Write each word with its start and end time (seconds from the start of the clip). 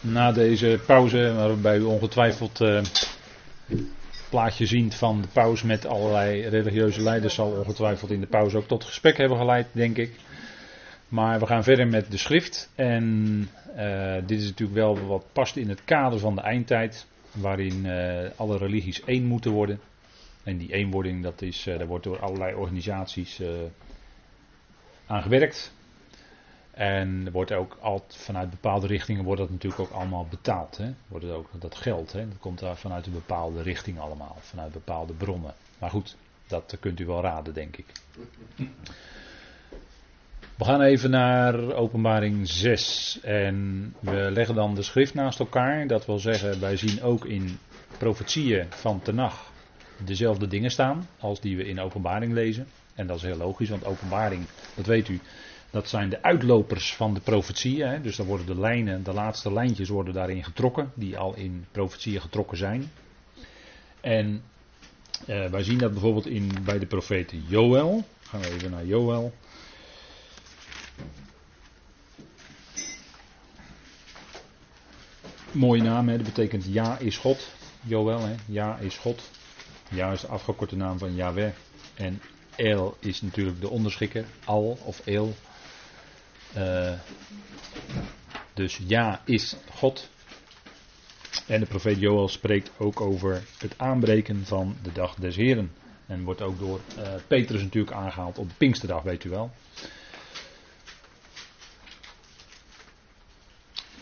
na 0.00 0.32
deze 0.32 0.80
pauze, 0.86 1.32
waarbij 1.34 1.76
u 1.78 1.82
ongetwijfeld 1.82 2.60
uh, 2.60 2.80
plaatje 4.30 4.66
ziet 4.66 4.94
van 4.94 5.22
de 5.22 5.28
paus 5.32 5.62
met 5.62 5.86
allerlei 5.86 6.48
religieuze 6.48 7.02
leiders, 7.02 7.34
zal 7.34 7.50
ongetwijfeld 7.50 8.10
in 8.10 8.20
de 8.20 8.26
pauze 8.26 8.56
ook 8.56 8.66
tot 8.66 8.84
gesprek 8.84 9.16
hebben 9.16 9.38
geleid, 9.38 9.66
denk 9.72 9.96
ik. 9.96 10.12
Maar 11.08 11.40
we 11.40 11.46
gaan 11.46 11.62
verder 11.62 11.86
met 11.86 12.10
de 12.10 12.16
schrift. 12.16 12.70
En 12.74 13.04
uh, 13.76 14.14
dit 14.26 14.40
is 14.40 14.46
natuurlijk 14.46 14.78
wel 14.78 15.06
wat 15.06 15.24
past 15.32 15.56
in 15.56 15.68
het 15.68 15.84
kader 15.84 16.18
van 16.18 16.34
de 16.34 16.40
eindtijd, 16.40 17.06
waarin 17.32 17.84
uh, 17.86 18.18
alle 18.36 18.56
religies 18.58 19.04
één 19.04 19.24
moeten 19.24 19.50
worden. 19.50 19.80
En 20.42 20.56
die 20.56 20.72
eenwording, 20.72 21.22
dat 21.22 21.42
is, 21.42 21.62
daar 21.64 21.86
wordt 21.86 22.04
door 22.04 22.20
allerlei 22.20 22.54
organisaties 22.54 23.40
aan 25.06 25.22
gewerkt. 25.22 25.72
En 26.78 27.30
wordt 27.30 27.52
ook 27.52 27.76
altijd 27.80 28.16
vanuit 28.16 28.50
bepaalde 28.50 28.86
richtingen 28.86 29.24
wordt 29.24 29.40
dat 29.40 29.50
natuurlijk 29.50 29.80
ook 29.80 29.90
allemaal 29.90 30.26
betaald. 30.30 30.76
Hè? 30.76 30.90
Wordt 31.08 31.30
ook 31.30 31.48
dat 31.58 31.74
geld, 31.74 32.12
hè? 32.12 32.28
dat 32.28 32.38
komt 32.38 32.58
daar 32.58 32.76
vanuit 32.76 33.06
een 33.06 33.12
bepaalde 33.12 33.62
richting 33.62 33.98
allemaal, 33.98 34.36
vanuit 34.40 34.72
bepaalde 34.72 35.12
bronnen. 35.12 35.54
Maar 35.78 35.90
goed, 35.90 36.16
dat 36.46 36.76
kunt 36.80 37.00
u 37.00 37.06
wel 37.06 37.20
raden, 37.20 37.54
denk 37.54 37.76
ik. 37.76 37.86
We 40.54 40.64
gaan 40.64 40.80
even 40.80 41.10
naar 41.10 41.72
openbaring 41.74 42.48
6. 42.48 43.20
En 43.22 43.94
we 44.00 44.30
leggen 44.32 44.54
dan 44.54 44.74
de 44.74 44.82
schrift 44.82 45.14
naast 45.14 45.38
elkaar. 45.38 45.86
Dat 45.86 46.06
wil 46.06 46.18
zeggen, 46.18 46.60
wij 46.60 46.76
zien 46.76 47.02
ook 47.02 47.24
in 47.24 47.58
profetieën 47.98 48.66
van 48.68 49.02
Tenach 49.02 49.50
dezelfde 50.04 50.46
dingen 50.46 50.70
staan 50.70 51.08
als 51.18 51.40
die 51.40 51.56
we 51.56 51.64
in 51.64 51.80
openbaring 51.80 52.32
lezen. 52.32 52.66
En 52.94 53.06
dat 53.06 53.16
is 53.16 53.22
heel 53.22 53.36
logisch, 53.36 53.68
want 53.68 53.84
openbaring, 53.84 54.46
dat 54.74 54.86
weet 54.86 55.08
u, 55.08 55.20
dat 55.78 55.88
zijn 55.88 56.08
de 56.08 56.22
uitlopers 56.22 56.94
van 56.94 57.14
de 57.14 57.20
profetieën. 57.20 58.02
Dus 58.02 58.16
dan 58.16 58.26
worden 58.26 58.46
de 58.46 58.60
lijnen, 58.60 59.02
de 59.02 59.12
laatste 59.12 59.52
lijntjes 59.52 59.88
worden 59.88 60.14
daarin 60.14 60.44
getrokken, 60.44 60.92
die 60.94 61.18
al 61.18 61.34
in 61.34 61.66
profetieën 61.72 62.20
getrokken 62.20 62.56
zijn. 62.56 62.90
En 64.00 64.42
eh, 65.26 65.50
wij 65.50 65.62
zien 65.62 65.78
dat 65.78 65.92
bijvoorbeeld 65.92 66.26
in, 66.26 66.52
bij 66.64 66.78
de 66.78 66.86
profeet 66.86 67.32
Joël. 67.46 68.04
Gaan 68.22 68.40
we 68.40 68.50
even 68.50 68.70
naar 68.70 68.86
Joël. 68.86 69.32
Mooie 75.52 75.82
naam, 75.82 76.08
hè? 76.08 76.16
dat 76.16 76.26
betekent 76.26 76.64
ja 76.64 76.98
is 76.98 77.16
God. 77.16 77.50
Joël, 77.82 78.20
hè? 78.20 78.34
ja 78.46 78.78
is 78.78 78.96
God. 78.96 79.30
Ja 79.90 80.12
is 80.12 80.20
de 80.20 80.26
afgekorte 80.26 80.76
naam 80.76 80.98
van 80.98 81.14
Yahweh. 81.14 81.52
En 81.94 82.20
El 82.56 82.96
is 83.00 83.22
natuurlijk 83.22 83.60
de 83.60 83.68
onderschikker. 83.68 84.24
Al 84.44 84.78
of 84.84 85.06
El 85.06 85.34
uh, 86.56 86.92
dus 88.54 88.80
ja 88.86 89.22
is 89.24 89.56
God. 89.70 90.08
En 91.46 91.60
de 91.60 91.66
profeet 91.66 91.98
Joel 91.98 92.28
spreekt 92.28 92.70
ook 92.78 93.00
over 93.00 93.42
het 93.58 93.74
aanbreken 93.76 94.44
van 94.44 94.76
de 94.82 94.92
dag 94.92 95.14
des 95.14 95.36
Heren. 95.36 95.72
En 96.06 96.24
wordt 96.24 96.42
ook 96.42 96.58
door 96.58 96.80
uh, 96.98 97.14
Petrus 97.26 97.62
natuurlijk 97.62 97.96
aangehaald 97.96 98.38
op 98.38 98.48
de 98.48 98.54
Pinksterdag, 98.54 99.02
weet 99.02 99.24
u 99.24 99.30
wel. 99.30 99.50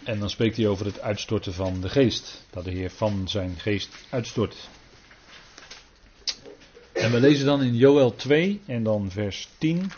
En 0.05 0.19
dan 0.19 0.31
spreekt 0.31 0.57
hij 0.57 0.67
over 0.67 0.87
het 0.87 1.01
uitstorten 1.01 1.53
van 1.55 1.81
de 1.81 1.89
geest. 1.89 2.45
Dat 2.51 2.65
de 2.65 2.71
Heer 2.71 2.91
van 2.91 3.29
zijn 3.29 3.59
geest 3.59 4.07
uitstort. 4.11 4.69
En 6.93 7.13
we 7.13 7.21
lezen 7.21 7.47
dan 7.47 7.63
in 7.63 7.75
Joel 7.75 8.15
2 8.15 8.61
en 8.67 8.83
dan 8.83 9.11
vers 9.11 9.49
10. 9.59 9.91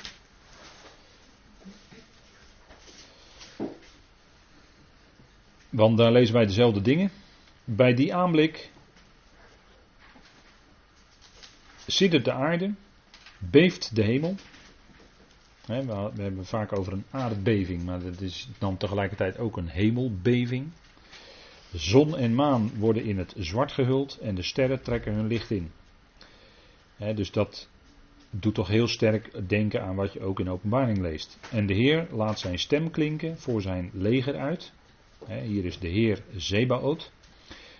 Want 5.78 5.98
daar 5.98 6.12
lezen 6.12 6.34
wij 6.34 6.46
dezelfde 6.46 6.80
dingen. 6.80 7.10
Bij 7.64 7.94
die 7.94 8.14
aanblik 8.14 8.70
siddert 11.86 12.24
de 12.24 12.32
aarde, 12.32 12.74
beeft 13.38 13.94
de 13.94 14.02
hemel. 14.02 14.34
we 15.66 16.12
hebben 16.16 16.46
vaak 16.46 16.78
over 16.78 16.92
een 16.92 17.04
aardbeving, 17.10 17.84
maar 17.84 18.00
dat 18.02 18.20
is 18.20 18.48
dan 18.58 18.76
tegelijkertijd 18.76 19.38
ook 19.38 19.56
een 19.56 19.68
hemelbeving. 19.68 20.70
Zon 21.72 22.16
en 22.16 22.34
maan 22.34 22.70
worden 22.78 23.04
in 23.04 23.18
het 23.18 23.34
zwart 23.36 23.72
gehuld 23.72 24.18
en 24.18 24.34
de 24.34 24.42
sterren 24.42 24.82
trekken 24.82 25.14
hun 25.14 25.26
licht 25.26 25.50
in. 25.50 25.70
dus 27.14 27.30
dat 27.30 27.68
doet 28.30 28.54
toch 28.54 28.68
heel 28.68 28.88
sterk 28.88 29.48
denken 29.48 29.82
aan 29.82 29.94
wat 29.94 30.12
je 30.12 30.20
ook 30.20 30.40
in 30.40 30.50
openbaring 30.50 30.98
leest. 30.98 31.38
En 31.50 31.66
de 31.66 31.74
Heer 31.74 32.06
laat 32.10 32.38
zijn 32.38 32.58
stem 32.58 32.90
klinken 32.90 33.38
voor 33.38 33.62
zijn 33.62 33.90
leger 33.92 34.36
uit. 34.36 34.72
Hier 35.28 35.64
is 35.64 35.78
de 35.78 35.88
Heer 35.88 36.22
Zebaot. 36.36 37.12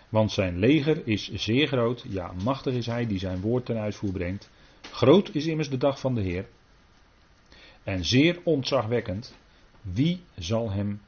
Want 0.09 0.33
zijn 0.33 0.59
leger 0.59 1.07
is 1.07 1.33
zeer 1.33 1.67
groot. 1.67 2.05
Ja, 2.09 2.33
machtig 2.45 2.75
is 2.75 2.87
hij 2.87 3.07
die 3.07 3.19
zijn 3.19 3.41
woord 3.41 3.67
ten 3.67 3.79
uitvoer 3.79 4.13
brengt. 4.13 4.51
Groot 4.81 5.35
is 5.35 5.47
immers 5.47 5.71
de 5.71 5.77
dag 5.77 6.01
van 6.01 6.15
de 6.15 6.21
Heer. 6.21 6.49
En 7.83 8.05
zeer 8.05 8.41
ontzagwekkend. 8.45 9.37
Wie 9.81 10.21
zal 10.37 10.71
hem 10.71 11.01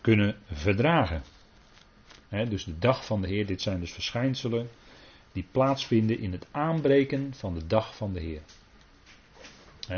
kunnen 0.00 0.36
verdragen? 0.52 1.22
dus 2.48 2.64
de 2.64 2.78
dag 2.78 3.06
van 3.06 3.20
de 3.20 3.28
Heer, 3.28 3.46
dit 3.46 3.62
zijn 3.62 3.80
dus 3.80 3.92
verschijnselen 3.92 4.68
die 5.32 5.46
plaatsvinden 5.50 6.18
in 6.18 6.32
het 6.32 6.46
aanbreken 6.50 7.34
van 7.34 7.54
de 7.54 7.66
dag 7.66 7.96
van 7.96 8.12
de 8.12 8.20
Heer. 8.20 8.42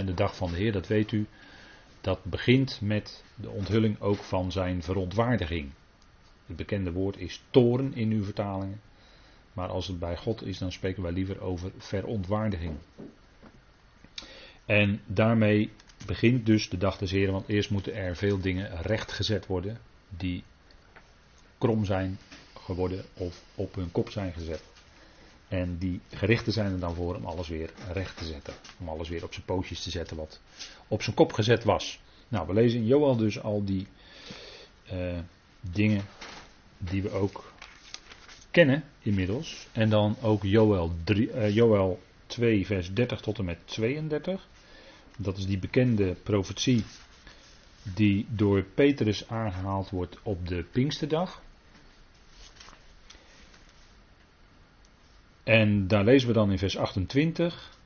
de 0.04 0.14
dag 0.14 0.36
van 0.36 0.50
de 0.50 0.56
Heer, 0.56 0.72
dat 0.72 0.86
weet 0.86 1.12
u, 1.12 1.26
dat 2.06 2.24
begint 2.24 2.80
met 2.80 3.24
de 3.34 3.50
onthulling 3.50 4.00
ook 4.00 4.18
van 4.18 4.52
zijn 4.52 4.82
verontwaardiging. 4.82 5.70
Het 6.46 6.56
bekende 6.56 6.92
woord 6.92 7.16
is 7.16 7.42
toren 7.50 7.94
in 7.94 8.10
uw 8.10 8.24
vertalingen. 8.24 8.80
Maar 9.52 9.68
als 9.68 9.86
het 9.86 9.98
bij 9.98 10.16
God 10.16 10.42
is, 10.42 10.58
dan 10.58 10.72
spreken 10.72 11.02
wij 11.02 11.12
liever 11.12 11.40
over 11.40 11.72
verontwaardiging. 11.78 12.76
En 14.64 15.00
daarmee 15.06 15.70
begint 16.06 16.46
dus 16.46 16.68
de 16.68 16.78
dag 16.78 16.98
des 16.98 17.10
Heren, 17.10 17.32
want 17.32 17.48
eerst 17.48 17.70
moeten 17.70 17.94
er 17.94 18.16
veel 18.16 18.40
dingen 18.40 18.82
rechtgezet 18.82 19.46
worden 19.46 19.78
die 20.08 20.44
krom 21.58 21.84
zijn 21.84 22.18
geworden 22.58 23.04
of 23.14 23.42
op 23.54 23.74
hun 23.74 23.92
kop 23.92 24.10
zijn 24.10 24.32
gezet. 24.32 24.75
En 25.48 25.78
die 25.78 26.00
gerichten 26.08 26.52
zijn 26.52 26.72
er 26.72 26.78
dan 26.78 26.94
voor 26.94 27.14
om 27.14 27.24
alles 27.24 27.48
weer 27.48 27.70
recht 27.92 28.16
te 28.16 28.24
zetten. 28.24 28.54
Om 28.78 28.88
alles 28.88 29.08
weer 29.08 29.24
op 29.24 29.32
zijn 29.32 29.44
pootjes 29.44 29.82
te 29.82 29.90
zetten 29.90 30.16
wat 30.16 30.40
op 30.88 31.02
zijn 31.02 31.16
kop 31.16 31.32
gezet 31.32 31.64
was. 31.64 32.00
Nou, 32.28 32.46
we 32.46 32.52
lezen 32.52 32.80
in 32.80 32.86
Joel 32.86 33.16
dus 33.16 33.42
al 33.42 33.64
die 33.64 33.86
uh, 34.92 35.18
dingen 35.60 36.04
die 36.78 37.02
we 37.02 37.10
ook 37.10 37.52
kennen 38.50 38.84
inmiddels. 39.02 39.66
En 39.72 39.88
dan 39.88 40.16
ook 40.22 40.42
Joel, 40.42 40.92
3, 41.04 41.30
uh, 41.30 41.54
Joel 41.54 42.00
2, 42.26 42.66
vers 42.66 42.92
30 42.92 43.20
tot 43.20 43.38
en 43.38 43.44
met 43.44 43.58
32. 43.64 44.48
Dat 45.16 45.38
is 45.38 45.46
die 45.46 45.58
bekende 45.58 46.16
profetie 46.22 46.84
die 47.94 48.26
door 48.28 48.62
Petrus 48.62 49.28
aangehaald 49.28 49.90
wordt 49.90 50.18
op 50.22 50.48
de 50.48 50.64
Pinksterdag. 50.72 51.42
En 55.46 55.86
daar 55.86 56.04
lezen 56.04 56.28
we 56.28 56.34
dan 56.34 56.50
in 56.50 56.58
vers 56.58 56.76
28. 56.76 57.78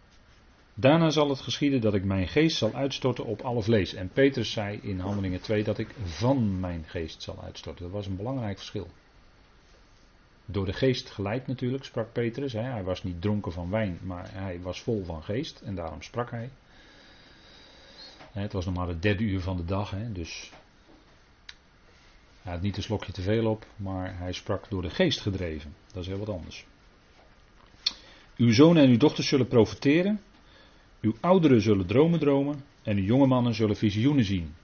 Daarna 0.75 1.10
zal 1.10 1.28
het 1.28 1.41
geschieden 1.41 1.81
dat 1.81 1.94
ik 1.94 2.04
mijn 2.04 2.28
geest 2.28 2.56
zal 2.56 2.75
uitstorten 2.75 3.25
op 3.25 3.41
alle 3.41 3.62
vlees. 3.62 3.94
En 3.94 4.09
Petrus 4.09 4.53
zei 4.53 4.78
in 4.82 4.98
Handelingen 4.98 5.41
2 5.41 5.65
dat 5.65 5.78
ik 5.78 5.94
van 6.03 6.60
mijn 6.60 6.84
geest 6.87 7.22
zal 7.22 7.43
uitstorten. 7.43 7.84
Dat 7.84 7.93
was 7.93 8.06
een 8.06 8.16
belangrijk 8.16 8.56
verschil. 8.56 8.88
Door 10.44 10.65
de 10.65 10.72
geest 10.72 11.10
geleid 11.10 11.47
natuurlijk, 11.47 11.84
sprak 11.84 12.12
Petrus. 12.12 12.53
Hij 12.53 12.82
was 12.84 13.03
niet 13.03 13.20
dronken 13.20 13.53
van 13.53 13.70
wijn, 13.70 13.99
maar 14.03 14.32
hij 14.32 14.60
was 14.60 14.82
vol 14.82 15.04
van 15.04 15.22
geest. 15.22 15.60
En 15.60 15.75
daarom 15.75 16.03
sprak 16.03 16.31
hij. 16.31 16.50
Het 18.32 18.53
was 18.53 18.65
nog 18.65 18.75
maar 18.75 18.88
het 18.88 19.03
derde 19.03 19.22
uur 19.22 19.41
van 19.41 19.56
de 19.56 19.65
dag, 19.65 19.94
dus 20.12 20.50
hij 22.43 22.53
had 22.53 22.62
niet 22.62 22.76
een 22.76 22.82
slokje 22.82 23.12
te 23.12 23.22
veel 23.22 23.50
op, 23.50 23.66
maar 23.76 24.19
hij 24.19 24.32
sprak 24.32 24.69
door 24.69 24.82
de 24.82 24.90
geest 24.90 25.20
gedreven. 25.20 25.75
Dat 25.93 26.02
is 26.02 26.08
heel 26.08 26.19
wat 26.19 26.29
anders. 26.29 26.67
Uw 28.40 28.52
zonen 28.52 28.82
en 28.82 28.90
uw 28.90 28.96
dochters 28.96 29.28
zullen 29.28 29.48
profiteren. 29.48 30.20
Uw 31.00 31.14
ouderen 31.20 31.60
zullen 31.60 31.87
dromen 31.87 32.19
dromen. 32.19 32.64
En 32.82 32.96
uw 32.96 33.04
jonge 33.04 33.26
mannen 33.26 33.54
zullen 33.54 33.76
visioenen 33.76 34.25
zien. 34.25 34.54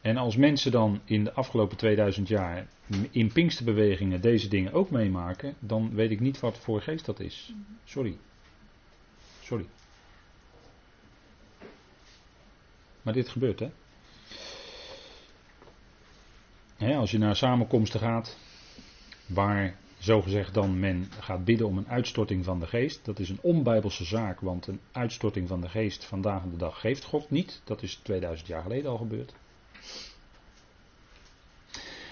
En 0.00 0.16
als 0.16 0.36
mensen 0.36 0.70
dan 0.72 1.00
in 1.04 1.24
de 1.24 1.32
afgelopen 1.32 1.76
2000 1.76 2.28
jaar 2.28 2.68
in 3.10 3.32
Pinksterbewegingen 3.32 4.20
deze 4.20 4.48
dingen 4.48 4.72
ook 4.72 4.90
meemaken, 4.90 5.54
dan 5.58 5.94
weet 5.94 6.10
ik 6.10 6.20
niet 6.20 6.40
wat 6.40 6.58
voor 6.58 6.82
geest 6.82 7.04
dat 7.04 7.20
is. 7.20 7.54
Sorry. 7.84 8.16
Sorry. 9.42 9.66
Maar 13.02 13.12
dit 13.14 13.28
gebeurt, 13.28 13.60
hè? 16.76 16.96
als 16.96 17.10
je 17.10 17.18
naar 17.18 17.36
samenkomsten 17.36 18.00
gaat, 18.00 18.38
waar 19.26 19.76
zogezegd 19.98 20.54
dan 20.54 20.78
men 20.78 21.08
gaat 21.20 21.44
bidden 21.44 21.66
om 21.66 21.78
een 21.78 21.88
uitstorting 21.88 22.44
van 22.44 22.60
de 22.60 22.66
geest. 22.66 23.04
Dat 23.04 23.18
is 23.18 23.28
een 23.28 23.38
onbijbelse 23.42 24.04
zaak, 24.04 24.40
want 24.40 24.66
een 24.66 24.80
uitstorting 24.92 25.48
van 25.48 25.60
de 25.60 25.68
geest 25.68 26.04
vandaag 26.04 26.42
de 26.42 26.56
dag 26.56 26.80
geeft 26.80 27.04
God 27.04 27.30
niet. 27.30 27.60
Dat 27.64 27.82
is 27.82 27.94
2000 27.94 28.48
jaar 28.48 28.62
geleden 28.62 28.90
al 28.90 28.96
gebeurd. 28.96 29.34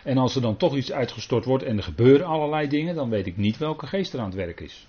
En 0.05 0.19
als 0.19 0.35
er 0.37 0.43
dan 0.43 0.57
toch 0.57 0.77
iets 0.77 0.93
uitgestort 0.93 1.45
wordt 1.45 1.65
en 1.65 1.77
er 1.77 1.83
gebeuren 1.83 2.27
allerlei 2.27 2.69
dingen, 2.69 2.95
dan 2.95 3.11
weet 3.11 3.27
ik 3.27 3.37
niet 3.37 3.59
welke 3.59 3.87
geest 3.87 4.13
er 4.13 4.21
aan 4.21 4.27
het 4.27 4.35
werk 4.35 4.61
is. 4.61 4.87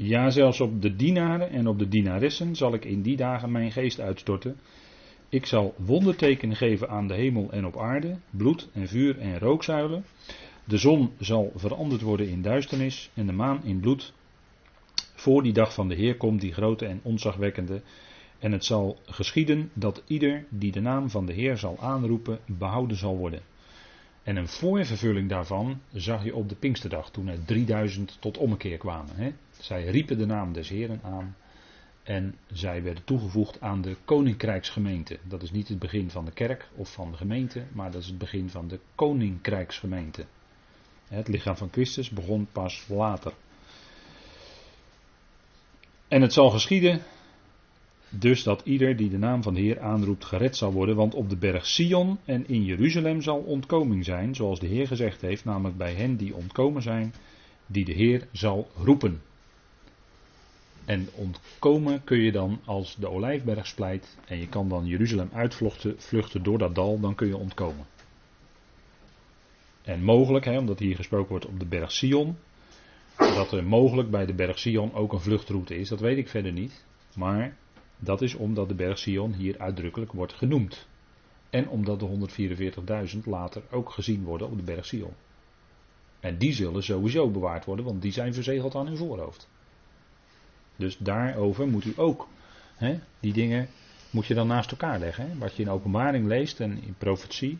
Ja, 0.00 0.30
zelfs 0.30 0.60
op 0.60 0.82
de 0.82 0.96
dienaren 0.96 1.50
en 1.50 1.66
op 1.66 1.78
de 1.78 1.88
dienaressen 1.88 2.56
zal 2.56 2.74
ik 2.74 2.84
in 2.84 3.02
die 3.02 3.16
dagen 3.16 3.52
mijn 3.52 3.72
geest 3.72 4.00
uitstorten. 4.00 4.56
Ik 5.28 5.46
zal 5.46 5.74
wondertekenen 5.76 6.56
geven 6.56 6.88
aan 6.88 7.08
de 7.08 7.14
hemel 7.14 7.50
en 7.50 7.66
op 7.66 7.78
aarde, 7.78 8.18
bloed 8.30 8.68
en 8.72 8.88
vuur 8.88 9.18
en 9.18 9.38
rookzuilen. 9.38 10.04
De 10.64 10.76
zon 10.76 11.10
zal 11.18 11.52
veranderd 11.54 12.00
worden 12.00 12.28
in 12.28 12.42
duisternis 12.42 13.10
en 13.14 13.26
de 13.26 13.32
maan 13.32 13.64
in 13.64 13.80
bloed. 13.80 14.12
Voor 15.14 15.42
die 15.42 15.52
dag 15.52 15.74
van 15.74 15.88
de 15.88 15.94
Heer 15.94 16.16
komt, 16.16 16.40
die 16.40 16.52
grote 16.52 16.86
en 16.86 17.00
onzagwekkende. 17.02 17.82
En 18.38 18.52
het 18.52 18.64
zal 18.64 18.98
geschieden 19.04 19.70
dat 19.74 20.02
ieder 20.06 20.44
die 20.48 20.72
de 20.72 20.80
naam 20.80 21.10
van 21.10 21.26
de 21.26 21.32
Heer 21.32 21.56
zal 21.56 21.78
aanroepen, 21.80 22.38
behouden 22.46 22.96
zal 22.96 23.16
worden. 23.16 23.42
En 24.28 24.36
een 24.36 24.48
voorvervulling 24.48 25.28
daarvan 25.28 25.80
zag 25.92 26.24
je 26.24 26.34
op 26.34 26.48
de 26.48 26.54
Pinksterdag, 26.54 27.10
toen 27.10 27.26
er 27.26 27.44
3000 27.44 28.16
tot 28.20 28.38
ommekeer 28.38 28.78
kwamen. 28.78 29.16
Hè? 29.16 29.32
Zij 29.60 29.84
riepen 29.84 30.18
de 30.18 30.26
naam 30.26 30.52
des 30.52 30.68
Heren 30.68 31.00
aan 31.02 31.36
en 32.02 32.34
zij 32.46 32.82
werden 32.82 33.04
toegevoegd 33.04 33.60
aan 33.60 33.80
de 33.80 33.96
koninkrijksgemeente. 34.04 35.18
Dat 35.22 35.42
is 35.42 35.50
niet 35.50 35.68
het 35.68 35.78
begin 35.78 36.10
van 36.10 36.24
de 36.24 36.32
kerk 36.32 36.68
of 36.74 36.92
van 36.92 37.10
de 37.10 37.16
gemeente, 37.16 37.64
maar 37.72 37.90
dat 37.90 38.00
is 38.00 38.06
het 38.06 38.18
begin 38.18 38.50
van 38.50 38.68
de 38.68 38.80
koninkrijksgemeente. 38.94 40.24
Het 41.08 41.28
lichaam 41.28 41.56
van 41.56 41.68
Christus 41.70 42.10
begon 42.10 42.48
pas 42.52 42.86
later. 42.88 43.32
En 46.08 46.22
het 46.22 46.32
zal 46.32 46.50
geschieden 46.50 47.02
dus 48.10 48.42
dat 48.42 48.60
ieder 48.64 48.96
die 48.96 49.10
de 49.10 49.18
naam 49.18 49.42
van 49.42 49.54
de 49.54 49.60
Heer 49.60 49.80
aanroept 49.80 50.24
gered 50.24 50.56
zal 50.56 50.72
worden, 50.72 50.96
want 50.96 51.14
op 51.14 51.30
de 51.30 51.36
berg 51.36 51.66
Sion 51.66 52.18
en 52.24 52.48
in 52.48 52.64
Jeruzalem 52.64 53.22
zal 53.22 53.38
ontkoming 53.38 54.04
zijn, 54.04 54.34
zoals 54.34 54.60
de 54.60 54.66
Heer 54.66 54.86
gezegd 54.86 55.20
heeft, 55.20 55.44
namelijk 55.44 55.76
bij 55.76 55.94
hen 55.94 56.16
die 56.16 56.34
ontkomen 56.34 56.82
zijn, 56.82 57.14
die 57.66 57.84
de 57.84 57.92
Heer 57.92 58.28
zal 58.32 58.70
roepen. 58.76 59.20
En 60.84 61.08
ontkomen 61.14 62.04
kun 62.04 62.18
je 62.18 62.32
dan 62.32 62.60
als 62.64 62.96
de 62.96 63.10
olijfberg 63.10 63.66
splijt 63.66 64.18
en 64.26 64.38
je 64.38 64.48
kan 64.48 64.68
dan 64.68 64.86
Jeruzalem 64.86 65.28
uitvluchten 65.32 65.94
vluchten 65.98 66.42
door 66.42 66.58
dat 66.58 66.74
dal, 66.74 67.00
dan 67.00 67.14
kun 67.14 67.26
je 67.26 67.36
ontkomen. 67.36 67.86
En 69.82 70.02
mogelijk, 70.02 70.44
hè, 70.44 70.58
omdat 70.58 70.78
hier 70.78 70.96
gesproken 70.96 71.28
wordt 71.28 71.46
op 71.46 71.60
de 71.60 71.66
berg 71.66 71.92
Sion, 71.92 72.36
dat 73.16 73.52
er 73.52 73.64
mogelijk 73.64 74.10
bij 74.10 74.26
de 74.26 74.34
berg 74.34 74.58
Sion 74.58 74.94
ook 74.94 75.12
een 75.12 75.20
vluchtroute 75.20 75.78
is, 75.78 75.88
dat 75.88 76.00
weet 76.00 76.18
ik 76.18 76.28
verder 76.28 76.52
niet. 76.52 76.84
Maar 77.14 77.56
dat 77.98 78.22
is 78.22 78.34
omdat 78.34 78.68
de 78.68 78.74
berg 78.74 78.98
Sion 78.98 79.32
hier 79.32 79.58
uitdrukkelijk 79.58 80.12
wordt 80.12 80.32
genoemd. 80.32 80.86
En 81.50 81.68
omdat 81.68 82.00
de 82.00 82.28
144.000 83.14 83.18
later 83.24 83.62
ook 83.70 83.90
gezien 83.90 84.24
worden 84.24 84.50
op 84.50 84.56
de 84.56 84.62
berg 84.62 84.86
Sion. 84.86 85.12
En 86.20 86.38
die 86.38 86.52
zullen 86.52 86.82
sowieso 86.82 87.30
bewaard 87.30 87.64
worden, 87.64 87.84
want 87.84 88.02
die 88.02 88.12
zijn 88.12 88.34
verzegeld 88.34 88.74
aan 88.74 88.86
hun 88.86 88.96
voorhoofd. 88.96 89.48
Dus 90.76 90.96
daarover 90.98 91.68
moet 91.68 91.84
u 91.84 91.92
ook, 91.96 92.28
hè, 92.76 92.98
die 93.20 93.32
dingen 93.32 93.68
moet 94.10 94.26
je 94.26 94.34
dan 94.34 94.46
naast 94.46 94.70
elkaar 94.70 94.98
leggen. 94.98 95.38
Wat 95.38 95.56
je 95.56 95.62
in 95.62 95.70
openbaring 95.70 96.26
leest 96.26 96.60
en 96.60 96.82
in 96.82 96.94
profetie, 96.98 97.58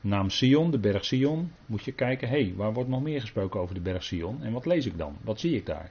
naam 0.00 0.30
Sion, 0.30 0.70
de 0.70 0.78
berg 0.78 1.04
Sion, 1.04 1.52
moet 1.66 1.84
je 1.84 1.92
kijken, 1.92 2.28
hé, 2.28 2.42
hey, 2.42 2.54
waar 2.56 2.72
wordt 2.72 2.90
nog 2.90 3.02
meer 3.02 3.20
gesproken 3.20 3.60
over 3.60 3.74
de 3.74 3.80
berg 3.80 4.04
Sion 4.04 4.42
en 4.42 4.52
wat 4.52 4.66
lees 4.66 4.86
ik 4.86 4.98
dan? 4.98 5.16
Wat 5.22 5.40
zie 5.40 5.56
ik 5.56 5.66
daar? 5.66 5.90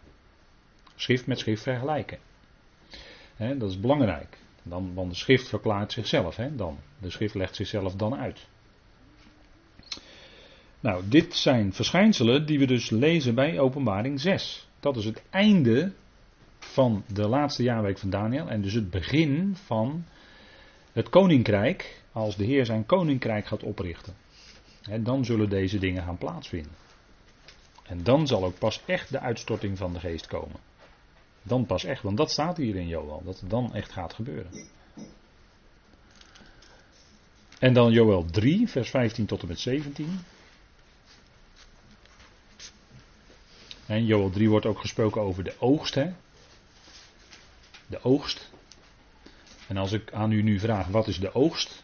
Schrift 0.95 1.27
met 1.27 1.39
schrift 1.39 1.63
vergelijken. 1.63 2.17
Dat 3.37 3.69
is 3.69 3.79
belangrijk. 3.79 4.37
Dan, 4.63 4.93
want 4.93 5.11
de 5.11 5.17
schrift 5.17 5.49
verklaart 5.49 5.91
zichzelf 5.91 6.35
dan. 6.35 6.77
De 6.99 7.09
schrift 7.09 7.35
legt 7.35 7.55
zichzelf 7.55 7.95
dan 7.95 8.15
uit. 8.15 8.47
Nou, 10.79 11.03
dit 11.07 11.35
zijn 11.35 11.73
verschijnselen 11.73 12.45
die 12.45 12.59
we 12.59 12.65
dus 12.65 12.89
lezen 12.89 13.35
bij 13.35 13.59
openbaring 13.59 14.19
6. 14.19 14.67
Dat 14.79 14.97
is 14.97 15.05
het 15.05 15.23
einde 15.29 15.93
van 16.59 17.03
de 17.13 17.27
laatste 17.27 17.63
jaarweek 17.63 17.97
van 17.97 18.09
Daniel 18.09 18.47
en 18.47 18.61
dus 18.61 18.73
het 18.73 18.89
begin 18.89 19.55
van 19.55 20.05
het 20.91 21.09
koninkrijk, 21.09 22.03
als 22.11 22.35
de 22.35 22.45
Heer 22.45 22.65
zijn 22.65 22.85
koninkrijk 22.85 23.45
gaat 23.45 23.63
oprichten. 23.63 24.13
En 24.89 25.03
dan 25.03 25.25
zullen 25.25 25.49
deze 25.49 25.79
dingen 25.79 26.03
gaan 26.03 26.17
plaatsvinden. 26.17 26.71
En 27.83 28.03
dan 28.03 28.27
zal 28.27 28.45
ook 28.45 28.57
pas 28.57 28.81
echt 28.85 29.11
de 29.11 29.19
uitstorting 29.19 29.77
van 29.77 29.93
de 29.93 29.99
geest 29.99 30.27
komen. 30.27 30.59
Dan 31.47 31.65
pas 31.65 31.83
echt, 31.83 32.01
want 32.01 32.17
dat 32.17 32.31
staat 32.31 32.57
hier 32.57 32.75
in 32.75 32.87
Joel, 32.87 33.21
dat 33.25 33.39
het 33.39 33.49
dan 33.49 33.73
echt 33.73 33.91
gaat 33.91 34.13
gebeuren. 34.13 34.51
En 37.59 37.73
dan 37.73 37.91
Joel 37.91 38.25
3, 38.25 38.67
vers 38.67 38.89
15 38.89 39.25
tot 39.25 39.41
en 39.41 39.47
met 39.47 39.59
17. 39.59 40.19
En 43.85 44.05
Joel 44.05 44.29
3 44.29 44.49
wordt 44.49 44.65
ook 44.65 44.79
gesproken 44.79 45.21
over 45.21 45.43
de 45.43 45.53
oogst. 45.59 45.95
Hè? 45.95 46.13
De 47.87 48.03
oogst. 48.03 48.49
En 49.67 49.77
als 49.77 49.91
ik 49.91 50.13
aan 50.13 50.31
u 50.31 50.41
nu 50.41 50.59
vraag, 50.59 50.87
wat 50.87 51.07
is 51.07 51.19
de 51.19 51.33
oogst? 51.33 51.83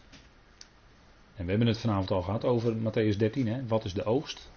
En 1.36 1.44
we 1.44 1.50
hebben 1.50 1.68
het 1.68 1.80
vanavond 1.80 2.12
al 2.12 2.22
gehad 2.22 2.44
over 2.44 2.76
Matthäus 2.76 3.18
13, 3.18 3.48
hè? 3.48 3.68
wat 3.68 3.86
is 3.86 3.94
de 3.94 4.04
oogst? 4.04 4.50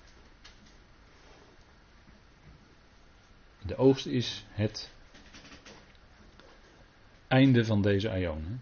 De 3.62 3.76
oogst 3.76 4.06
is 4.06 4.44
het 4.50 4.90
einde 7.28 7.64
van 7.64 7.82
deze 7.82 8.10
aion. 8.10 8.60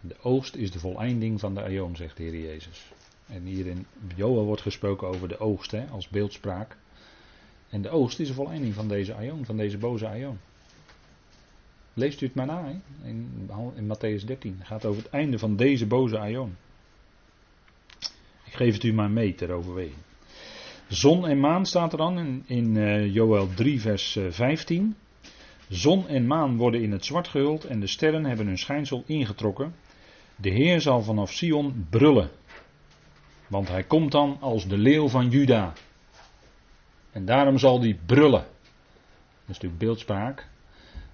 De 0.00 0.16
oogst 0.22 0.54
is 0.54 0.70
de 0.70 0.78
voleinding 0.78 1.40
van 1.40 1.54
de 1.54 1.62
aion, 1.62 1.96
zegt 1.96 2.16
de 2.16 2.22
Heer 2.22 2.40
Jezus. 2.40 2.92
En 3.26 3.42
hier 3.42 3.66
in 3.66 3.86
Joel 4.16 4.44
wordt 4.44 4.62
gesproken 4.62 5.08
over 5.08 5.28
de 5.28 5.38
oogst 5.38 5.70
hè, 5.70 5.86
als 5.86 6.08
beeldspraak. 6.08 6.76
En 7.68 7.82
de 7.82 7.90
oogst 7.90 8.20
is 8.20 8.28
de 8.28 8.34
voleinding 8.34 8.74
van 8.74 8.88
deze 8.88 9.14
aion, 9.14 9.44
van 9.44 9.56
deze 9.56 9.78
boze 9.78 10.06
aion. 10.06 10.38
Leest 11.94 12.20
u 12.20 12.26
het 12.26 12.34
maar 12.34 12.46
na 12.46 12.64
hè? 12.64 13.08
In, 13.08 13.50
in 13.74 13.86
Matthäus 13.86 14.24
13. 14.24 14.54
Het 14.58 14.66
gaat 14.66 14.84
over 14.84 15.02
het 15.02 15.12
einde 15.12 15.38
van 15.38 15.56
deze 15.56 15.86
boze 15.86 16.18
aion. 16.18 16.56
Ik 18.44 18.54
geef 18.54 18.74
het 18.74 18.82
u 18.82 18.92
maar 18.92 19.10
mee 19.10 19.34
ter 19.34 19.50
overweging. 19.50 20.02
Zon 20.88 21.26
en 21.26 21.40
maan 21.40 21.66
staat 21.66 21.92
er 21.92 21.98
dan 21.98 22.18
in, 22.18 22.42
in 22.46 22.74
uh, 22.74 23.14
Joel 23.14 23.48
3 23.54 23.80
vers 23.80 24.18
15. 24.28 24.96
Zon 25.68 26.08
en 26.08 26.26
maan 26.26 26.56
worden 26.56 26.82
in 26.82 26.92
het 26.92 27.04
zwart 27.04 27.28
gehuld 27.28 27.64
en 27.64 27.80
de 27.80 27.86
sterren 27.86 28.24
hebben 28.24 28.46
hun 28.46 28.58
schijnsel 28.58 29.04
ingetrokken. 29.06 29.74
De 30.36 30.50
Heer 30.50 30.80
zal 30.80 31.02
vanaf 31.02 31.32
Sion 31.32 31.86
brullen. 31.90 32.30
Want 33.46 33.68
hij 33.68 33.82
komt 33.82 34.12
dan 34.12 34.36
als 34.40 34.68
de 34.68 34.78
leeuw 34.78 35.08
van 35.08 35.28
Juda. 35.28 35.72
En 37.12 37.24
daarom 37.24 37.58
zal 37.58 37.80
hij 37.80 37.98
brullen. 38.06 38.40
Dat 38.40 39.48
is 39.48 39.54
natuurlijk 39.54 39.78
beeldspraak. 39.78 40.48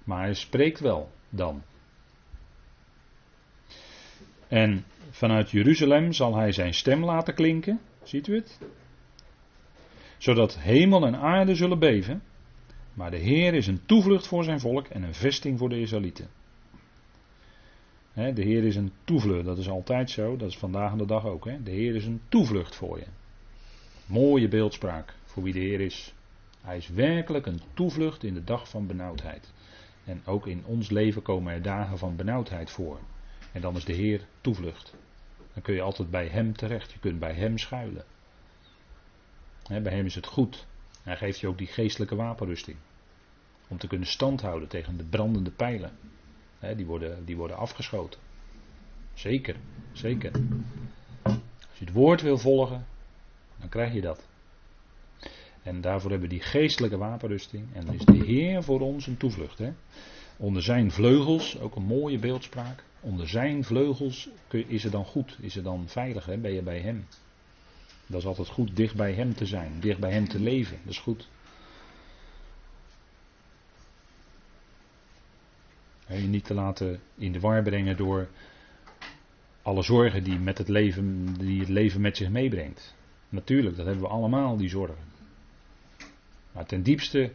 Maar 0.03 0.21
hij 0.21 0.33
spreekt 0.33 0.79
wel 0.79 1.11
dan. 1.29 1.63
En 4.47 4.85
vanuit 5.09 5.49
Jeruzalem 5.49 6.13
zal 6.13 6.35
hij 6.35 6.51
zijn 6.51 6.73
stem 6.73 7.05
laten 7.05 7.33
klinken. 7.33 7.79
Ziet 8.03 8.27
u 8.27 8.35
het? 8.35 8.59
Zodat 10.17 10.57
hemel 10.59 11.05
en 11.05 11.15
aarde 11.15 11.55
zullen 11.55 11.79
beven. 11.79 12.23
Maar 12.93 13.11
de 13.11 13.17
Heer 13.17 13.53
is 13.53 13.67
een 13.67 13.85
toevlucht 13.85 14.27
voor 14.27 14.43
zijn 14.43 14.59
volk 14.59 14.87
en 14.87 15.03
een 15.03 15.13
vesting 15.13 15.57
voor 15.57 15.69
de 15.69 15.79
Israëlieten. 15.79 16.29
De 18.13 18.41
Heer 18.41 18.63
is 18.63 18.75
een 18.75 18.91
toevlucht, 19.03 19.45
dat 19.45 19.57
is 19.57 19.69
altijd 19.69 20.09
zo, 20.09 20.37
dat 20.37 20.49
is 20.49 20.57
vandaag 20.57 20.95
de 20.95 21.05
dag 21.05 21.25
ook. 21.25 21.43
De 21.43 21.71
Heer 21.71 21.95
is 21.95 22.05
een 22.05 22.21
toevlucht 22.29 22.75
voor 22.75 22.97
je. 22.97 23.05
Mooie 24.05 24.47
beeldspraak 24.47 25.13
voor 25.25 25.43
wie 25.43 25.53
de 25.53 25.59
Heer 25.59 25.79
is. 25.79 26.13
Hij 26.61 26.77
is 26.77 26.87
werkelijk 26.87 27.45
een 27.45 27.61
toevlucht 27.73 28.23
in 28.23 28.33
de 28.33 28.43
dag 28.43 28.69
van 28.69 28.87
benauwdheid. 28.87 29.53
En 30.03 30.21
ook 30.25 30.47
in 30.47 30.65
ons 30.65 30.89
leven 30.89 31.21
komen 31.21 31.53
er 31.53 31.61
dagen 31.61 31.97
van 31.97 32.15
benauwdheid 32.15 32.71
voor. 32.71 32.99
En 33.51 33.61
dan 33.61 33.75
is 33.75 33.85
de 33.85 33.93
Heer 33.93 34.27
toevlucht. 34.41 34.93
Dan 35.53 35.61
kun 35.61 35.73
je 35.73 35.81
altijd 35.81 36.09
bij 36.09 36.27
Hem 36.27 36.55
terecht. 36.55 36.91
Je 36.91 36.99
kunt 36.99 37.19
bij 37.19 37.33
Hem 37.33 37.57
schuilen. 37.57 38.03
bij 39.67 39.93
Hem 39.93 40.05
is 40.05 40.15
het 40.15 40.25
goed. 40.25 40.65
Hij 41.03 41.17
geeft 41.17 41.39
je 41.39 41.47
ook 41.47 41.57
die 41.57 41.67
geestelijke 41.67 42.15
wapenrusting. 42.15 42.77
Om 43.67 43.77
te 43.77 43.87
kunnen 43.87 44.07
standhouden 44.07 44.67
tegen 44.67 44.97
de 44.97 45.03
brandende 45.03 45.51
pijlen. 45.51 45.91
die, 46.75 46.85
worden, 46.85 47.25
die 47.25 47.37
worden 47.37 47.57
afgeschoten. 47.57 48.19
Zeker, 49.13 49.55
zeker. 49.91 50.31
Als 51.21 51.77
je 51.77 51.85
het 51.85 51.93
woord 51.93 52.21
wil 52.21 52.37
volgen, 52.37 52.85
dan 53.59 53.69
krijg 53.69 53.93
je 53.93 54.01
dat. 54.01 54.27
En 55.63 55.81
daarvoor 55.81 56.11
hebben 56.11 56.29
we 56.29 56.35
die 56.35 56.43
geestelijke 56.43 56.97
wapenrusting. 56.97 57.67
En 57.73 57.85
dan 57.85 57.95
is 57.95 58.05
de 58.05 58.25
Heer 58.25 58.63
voor 58.63 58.79
ons 58.79 59.07
een 59.07 59.17
toevlucht. 59.17 59.61
Onder 60.37 60.63
zijn 60.63 60.91
vleugels, 60.91 61.59
ook 61.59 61.75
een 61.75 61.83
mooie 61.83 62.19
beeldspraak. 62.19 62.83
Onder 62.99 63.27
zijn 63.27 63.63
vleugels 63.63 64.29
is 64.49 64.83
het 64.83 64.91
dan 64.91 65.05
goed, 65.05 65.37
is 65.39 65.55
het 65.55 65.63
dan 65.63 65.87
veilig, 65.87 66.25
ben 66.25 66.53
je 66.53 66.61
bij 66.61 66.79
hem. 66.79 67.05
Dat 68.07 68.19
is 68.19 68.25
altijd 68.25 68.47
goed 68.47 68.75
dicht 68.75 68.95
bij 68.95 69.13
Hem 69.13 69.35
te 69.35 69.45
zijn, 69.45 69.79
dicht 69.79 69.99
bij 69.99 70.11
Hem 70.11 70.27
te 70.27 70.39
leven. 70.39 70.77
Dat 70.83 70.91
is 70.91 70.99
goed. 70.99 71.27
je 76.19 76.27
niet 76.27 76.45
te 76.45 76.53
laten 76.53 76.99
in 77.15 77.31
de 77.31 77.39
war 77.39 77.63
brengen 77.63 77.97
door 77.97 78.27
alle 79.61 79.83
zorgen 79.83 80.23
die, 80.23 80.39
met 80.39 80.57
het 80.57 80.67
leven, 80.67 81.33
die 81.33 81.59
het 81.59 81.69
leven 81.69 82.01
met 82.01 82.17
zich 82.17 82.29
meebrengt. 82.29 82.95
Natuurlijk, 83.29 83.75
dat 83.75 83.85
hebben 83.85 84.03
we 84.03 84.09
allemaal, 84.09 84.57
die 84.57 84.69
zorgen. 84.69 85.03
Maar 86.51 86.65
ten 86.65 86.83
diepste 86.83 87.31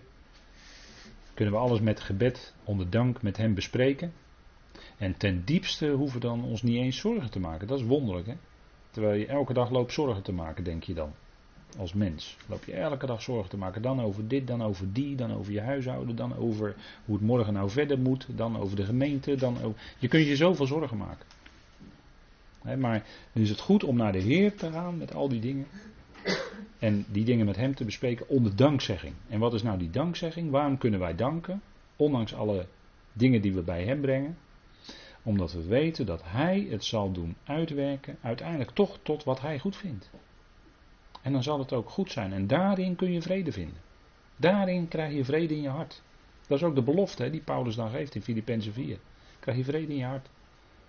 kunnen 1.35 1.55
we 1.55 1.61
alles 1.61 1.81
met 1.81 2.01
gebed 2.01 2.55
onder 2.65 2.91
dank 2.91 3.23
met 3.23 3.37
Hem 3.37 3.55
bespreken. 3.55 4.13
En 4.99 5.17
ten 5.17 5.45
diepste 5.45 5.89
hoeven 5.89 6.21
we 6.21 6.27
dan 6.27 6.45
ons 6.45 6.63
niet 6.63 6.77
eens 6.77 6.97
zorgen 6.97 7.31
te 7.31 7.41
maken. 7.41 7.67
Dat 7.67 7.79
is 7.79 7.87
wonderlijk, 7.87 8.27
hè? 8.27 8.35
Terwijl 8.97 9.19
je 9.19 9.26
elke 9.26 9.53
dag 9.53 9.71
loopt 9.71 9.93
zorgen 9.93 10.23
te 10.23 10.33
maken, 10.33 10.65
denk 10.65 10.85
je 10.85 10.95
dan. 10.95 11.12
Als 11.79 11.93
mens. 11.93 12.37
Loop 12.47 12.65
je 12.65 12.73
elke 12.73 13.07
dag 13.07 13.23
zorgen 13.23 13.50
te 13.50 13.57
maken. 13.57 13.83
Dan 13.83 14.00
over 14.00 14.29
dit, 14.29 14.47
dan 14.47 14.62
over 14.62 14.93
die, 14.93 15.17
dan 15.17 15.33
over 15.33 15.53
je 15.53 15.61
huishouden, 15.61 16.17
dan 16.17 16.37
over 16.37 16.75
hoe 17.05 17.17
het 17.17 17.25
morgen 17.25 17.53
nou 17.53 17.71
verder 17.71 17.99
moet, 17.99 18.26
dan 18.29 18.59
over 18.59 18.76
de 18.76 18.85
gemeente. 18.85 19.35
Dan 19.35 19.62
over... 19.62 19.81
Je 19.99 20.09
kunt 20.09 20.26
je 20.26 20.37
zoveel 20.37 20.67
zorgen 20.67 20.97
maken. 20.97 21.26
maar 22.62 23.07
dan 23.33 23.43
is 23.43 23.49
het 23.49 23.61
goed 23.61 23.85
om 23.85 23.97
naar 23.97 24.12
de 24.12 24.19
Heer 24.19 24.57
te 24.57 24.71
gaan 24.71 24.97
met 24.97 25.15
al 25.15 25.29
die 25.29 25.41
dingen. 25.41 25.67
En 26.79 27.05
die 27.09 27.25
dingen 27.25 27.47
met 27.47 27.57
Hem 27.57 27.75
te 27.75 27.85
bespreken 27.85 28.29
onder 28.29 28.57
dankzegging. 28.57 29.15
En 29.29 29.38
wat 29.38 29.55
is 29.55 29.62
nou 29.62 29.79
die 29.79 29.91
dankzegging? 29.91 30.50
Waarom 30.50 30.79
kunnen 30.79 31.00
wij 31.00 31.15
danken? 31.15 31.62
Ondanks 31.97 32.35
alle 32.35 32.67
dingen 33.12 33.41
die 33.43 33.53
we 33.53 33.62
bij 33.62 33.85
Hem 33.85 34.00
brengen 34.00 34.37
omdat 35.26 35.52
we 35.52 35.64
weten 35.64 36.06
dat 36.06 36.23
Hij 36.25 36.66
het 36.71 36.85
zal 36.85 37.12
doen 37.12 37.37
uitwerken, 37.45 38.18
uiteindelijk 38.21 38.71
toch 38.71 38.99
tot 39.02 39.25
wat 39.25 39.40
Hij 39.40 39.59
goed 39.59 39.76
vindt. 39.76 40.11
En 41.23 41.33
dan 41.33 41.42
zal 41.42 41.59
het 41.59 41.73
ook 41.73 41.90
goed 41.90 42.11
zijn. 42.11 42.33
En 42.33 42.47
daarin 42.47 42.97
kun 42.97 43.12
je 43.12 43.23
vrede 43.23 43.52
vinden. 43.52 43.80
Daarin 44.37 44.88
krijg 44.88 45.12
je 45.12 45.25
vrede 45.25 45.54
in 45.54 45.62
je 45.62 45.68
hart. 45.68 46.02
Dat 46.47 46.59
is 46.59 46.64
ook 46.64 46.75
de 46.75 46.83
belofte 46.83 47.23
hè, 47.23 47.30
die 47.30 47.40
Paulus 47.40 47.75
dan 47.75 47.90
geeft 47.90 48.14
in 48.14 48.23
Filippenzen 48.23 48.73
4. 48.73 48.99
Krijg 49.40 49.59
je 49.59 49.64
vrede 49.64 49.92
in 49.92 49.99
je 49.99 50.04
hart. 50.04 50.28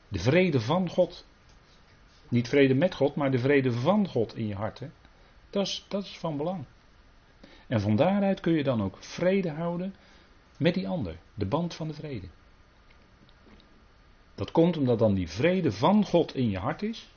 De 0.08 0.20
vrede 0.20 0.60
van 0.60 0.90
God. 0.90 1.26
Niet 2.30 2.48
vrede 2.48 2.74
met 2.74 2.96
God, 2.96 3.16
maar 3.16 3.32
de 3.32 3.40
vrede 3.40 3.72
van 3.72 4.08
God 4.08 4.36
in 4.36 4.48
je 4.48 4.56
hart. 4.56 4.80
Hè. 4.80 4.90
Dat, 5.50 5.68
is, 5.68 5.86
dat 5.88 6.04
is 6.04 6.18
van 6.18 6.38
belang. 6.38 6.66
En 7.68 7.82
van 7.82 7.96
daaruit 7.96 8.40
kun 8.40 8.54
je 8.54 8.64
dan 8.64 8.84
ook 8.84 8.98
vrede 9.00 9.50
houden 9.50 9.96
met 10.58 10.74
die 10.74 10.88
ander. 10.88 11.18
De 11.34 11.46
band 11.46 11.74
van 11.74 11.88
de 11.88 11.94
vrede. 11.94 12.28
Dat 14.38 14.52
komt 14.52 14.78
omdat 14.78 15.00
dan 15.00 15.14
die 15.14 15.30
vrede 15.30 15.72
van 15.72 16.06
God 16.06 16.36
in 16.36 16.50
je 16.50 16.58
hart 16.58 16.82
is. 16.82 17.10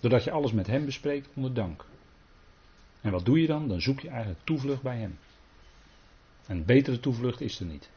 Doordat 0.00 0.24
je 0.24 0.30
alles 0.30 0.52
met 0.52 0.66
Hem 0.66 0.84
bespreekt 0.84 1.28
onder 1.34 1.54
dank. 1.54 1.84
En 3.00 3.10
wat 3.10 3.24
doe 3.24 3.40
je 3.40 3.46
dan? 3.46 3.68
Dan 3.68 3.80
zoek 3.80 4.00
je 4.00 4.08
eigenlijk 4.08 4.40
toevlucht 4.44 4.82
bij 4.82 4.98
Hem. 4.98 5.18
En 6.46 6.64
betere 6.64 7.00
toevlucht 7.00 7.40
is 7.40 7.60
er 7.60 7.66
niet. 7.66 7.90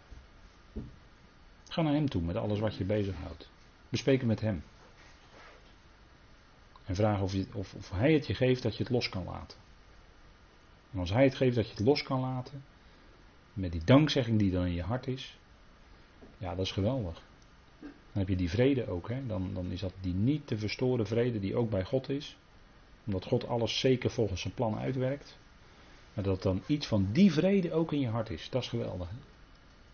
Ga 1.70 1.82
naar 1.82 1.94
Hem 1.94 2.10
toe 2.10 2.22
met 2.22 2.36
alles 2.36 2.60
wat 2.60 2.76
je 2.76 2.84
bezighoudt. 2.84 3.50
Bespreek 3.90 4.18
het 4.18 4.28
met 4.28 4.42
Hem. 4.42 4.64
En 6.86 6.96
vraag 6.96 7.22
of, 7.22 7.34
je, 7.34 7.46
of, 7.54 7.74
of 7.74 7.90
Hij 7.90 8.14
het 8.14 8.28
je 8.28 8.34
geeft 8.34 8.64
dat 8.64 8.78
je 8.78 8.84
het 8.84 8.92
los 8.92 9.10
kan 9.10 9.24
laten. 9.24 9.58
En 10.92 11.00
als 11.00 11.10
Hij 11.10 11.24
het 11.24 11.36
geeft 11.36 11.56
dat 11.56 11.66
je 11.66 11.76
het 11.76 11.86
los 11.86 12.04
kan 12.04 12.20
laten, 12.20 12.64
met 13.54 13.72
die 13.72 13.84
dankzegging 13.84 14.40
die 14.40 14.52
dan 14.52 14.66
in 14.66 14.74
je 14.74 14.84
hart 14.84 15.08
is, 15.08 15.38
ja, 16.38 16.56
dat 16.56 16.66
is 16.66 16.72
geweldig. 16.72 17.28
Dan 18.12 18.22
heb 18.22 18.28
je 18.28 18.36
die 18.36 18.50
vrede 18.50 18.88
ook. 18.88 19.10
Hè? 19.10 19.26
Dan, 19.28 19.50
dan 19.54 19.72
is 19.72 19.80
dat 19.80 19.94
die 20.02 20.14
niet 20.14 20.48
te 20.48 20.58
verstoren 20.58 21.08
vrede 21.08 21.40
die 21.40 21.56
ook 21.56 21.70
bij 21.70 21.84
God 21.84 22.10
is. 22.10 22.38
Omdat 23.06 23.26
God 23.26 23.48
alles 23.48 23.80
zeker 23.80 24.12
volgens 24.12 24.42
zijn 24.42 24.54
plan 24.54 24.78
uitwerkt. 24.78 25.38
Maar 26.14 26.24
dat 26.24 26.42
dan 26.42 26.62
iets 26.66 26.88
van 26.88 27.08
die 27.12 27.34
vrede 27.34 27.74
ook 27.74 27.94
in 27.94 28.00
je 28.00 28.08
hart 28.08 28.30
is. 28.30 28.50
Dat 28.50 28.62
is 28.62 28.68
geweldig. 28.68 29.10
Hè? 29.10 29.16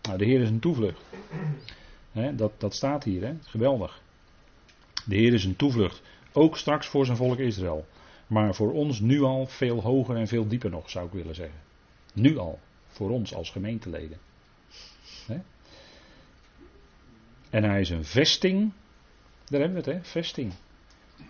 Nou, 0.02 0.18
de 0.18 0.24
Heer 0.24 0.40
is 0.40 0.48
een 0.48 0.58
toevlucht. 0.58 1.02
Hè? 2.12 2.34
Dat, 2.34 2.52
dat 2.58 2.74
staat 2.74 3.04
hier. 3.04 3.22
Hè? 3.22 3.34
Geweldig. 3.42 4.02
De 5.04 5.16
Heer 5.16 5.32
is 5.32 5.44
een 5.44 5.56
toevlucht. 5.56 6.02
Ook 6.32 6.56
straks 6.56 6.86
voor 6.86 7.04
zijn 7.04 7.16
volk 7.16 7.38
Israël. 7.38 7.86
Maar 8.26 8.54
voor 8.54 8.72
ons 8.72 9.00
nu 9.00 9.22
al 9.22 9.46
veel 9.46 9.82
hoger 9.82 10.16
en 10.16 10.26
veel 10.26 10.48
dieper 10.48 10.70
nog, 10.70 10.90
zou 10.90 11.06
ik 11.06 11.12
willen 11.12 11.34
zeggen. 11.34 11.60
Nu 12.12 12.38
al. 12.38 12.58
Voor 12.86 13.10
ons 13.10 13.34
als 13.34 13.50
gemeenteleden. 13.50 14.18
Hè? 15.26 15.40
En 17.56 17.64
hij 17.64 17.80
is 17.80 17.90
een 17.90 18.04
vesting. 18.04 18.72
Daar 19.44 19.60
hebben 19.60 19.82
we 19.82 19.90
het, 19.90 19.98
hè? 19.98 20.10
Vesting. 20.10 20.52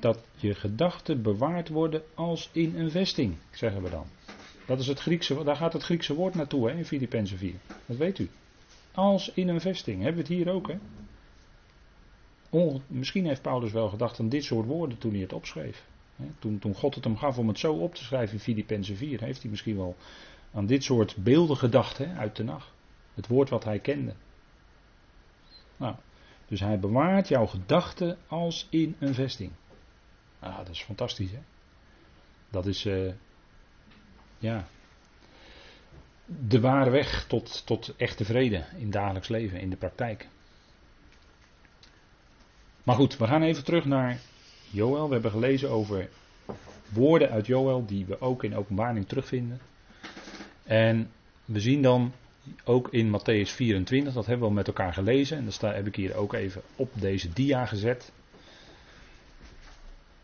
Dat 0.00 0.18
je 0.37 0.54
gedachten 0.54 1.23
bewaard 1.23 1.68
worden 1.68 2.02
als 2.14 2.50
in 2.52 2.76
een 2.76 2.90
vesting, 2.90 3.37
zeggen 3.50 3.83
we 3.83 3.90
dan. 3.90 4.06
Dat 4.66 4.80
is 4.80 4.87
het 4.87 5.00
Griekse, 5.00 5.45
daar 5.45 5.56
gaat 5.56 5.73
het 5.73 5.83
Griekse 5.83 6.14
woord 6.14 6.35
naartoe, 6.35 6.68
hè, 6.68 6.76
in 6.76 6.85
Filippenzen 6.85 7.38
4. 7.38 7.54
Dat 7.87 7.97
weet 7.97 8.18
u. 8.18 8.28
Als 8.92 9.33
in 9.35 9.49
een 9.49 9.61
vesting. 9.61 9.97
Hebben 10.02 10.25
we 10.25 10.28
het 10.28 10.38
hier 10.38 10.52
ook, 10.52 10.68
hè? 10.68 10.78
misschien 12.87 13.26
heeft 13.26 13.42
Paulus 13.42 13.73
wel 13.73 13.88
gedacht 13.88 14.21
aan 14.21 14.28
dit 14.28 14.45
soort 14.45 14.66
woorden 14.66 14.99
toen 14.99 15.12
hij 15.12 15.21
het 15.21 15.33
opschreef. 15.33 15.85
Toen, 16.38 16.59
toen 16.59 16.75
God 16.75 16.95
het 16.95 17.04
hem 17.04 17.16
gaf 17.16 17.38
om 17.38 17.49
het 17.49 17.59
zo 17.59 17.73
op 17.73 17.95
te 17.95 18.04
schrijven 18.04 18.35
in 18.35 18.40
Filippenzen 18.40 18.97
4, 18.97 19.21
heeft 19.21 19.42
hij 19.42 19.50
misschien 19.50 19.76
wel 19.76 19.97
aan 20.52 20.66
dit 20.66 20.85
soort 20.85 21.16
beelden 21.16 21.56
gedacht 21.56 21.99
hè, 21.99 22.14
uit 22.14 22.37
de 22.37 22.45
nacht. 22.45 22.73
Het 23.14 23.26
woord 23.26 23.49
wat 23.49 23.64
hij 23.64 23.78
kende. 23.78 24.14
Nou, 25.76 25.95
dus 26.49 26.61
hij 26.61 26.79
bewaart 26.79 27.29
jouw 27.29 27.47
gedachten 27.47 28.19
als 28.26 28.67
in 28.71 28.97
een 28.99 29.15
vesting. 29.15 29.53
Ah, 30.38 30.57
dat 30.57 30.69
is 30.69 30.83
fantastisch, 30.83 31.31
hè? 31.31 31.41
Dat 32.50 32.67
is, 32.67 32.85
uh, 32.85 33.12
ja, 34.38 34.67
de 36.26 36.61
ware 36.61 36.91
weg 36.91 37.26
tot, 37.26 37.67
tot 37.67 37.95
echte 37.97 38.25
vrede 38.25 38.65
in 38.76 38.91
dagelijks 38.91 39.29
leven, 39.29 39.61
in 39.61 39.71
de 39.71 39.76
praktijk. 39.76 40.29
Maar 42.83 42.97
goed, 42.97 43.17
we 43.17 43.26
gaan 43.26 43.43
even 43.43 43.65
terug 43.65 43.85
naar 43.85 44.19
Joël. 44.71 45.07
We 45.07 45.12
hebben 45.12 45.31
gelezen 45.31 45.71
over 45.71 46.09
woorden 46.93 47.31
uit 47.31 47.47
Joël 47.47 47.87
die 47.87 48.07
we 48.07 48.21
ook 48.21 48.45
in 48.45 48.57
openbaring 48.57 49.09
terugvinden. 49.09 49.61
En 50.65 51.11
we 51.45 51.61
zien 51.61 51.83
dan 51.83 52.12
ook 52.65 52.88
in 52.91 53.11
Matthäus 53.11 53.50
24, 53.50 54.12
dat 54.12 54.26
hebben 54.26 54.43
we 54.45 54.49
al 54.49 54.57
met 54.57 54.67
elkaar 54.67 54.93
gelezen. 54.93 55.37
En 55.37 55.45
dat 55.45 55.61
heb 55.61 55.87
ik 55.87 55.97
hier 55.97 56.15
ook 56.15 56.33
even 56.33 56.62
op 56.76 56.91
deze 56.95 57.33
dia 57.33 57.67
gezet. 57.67 58.12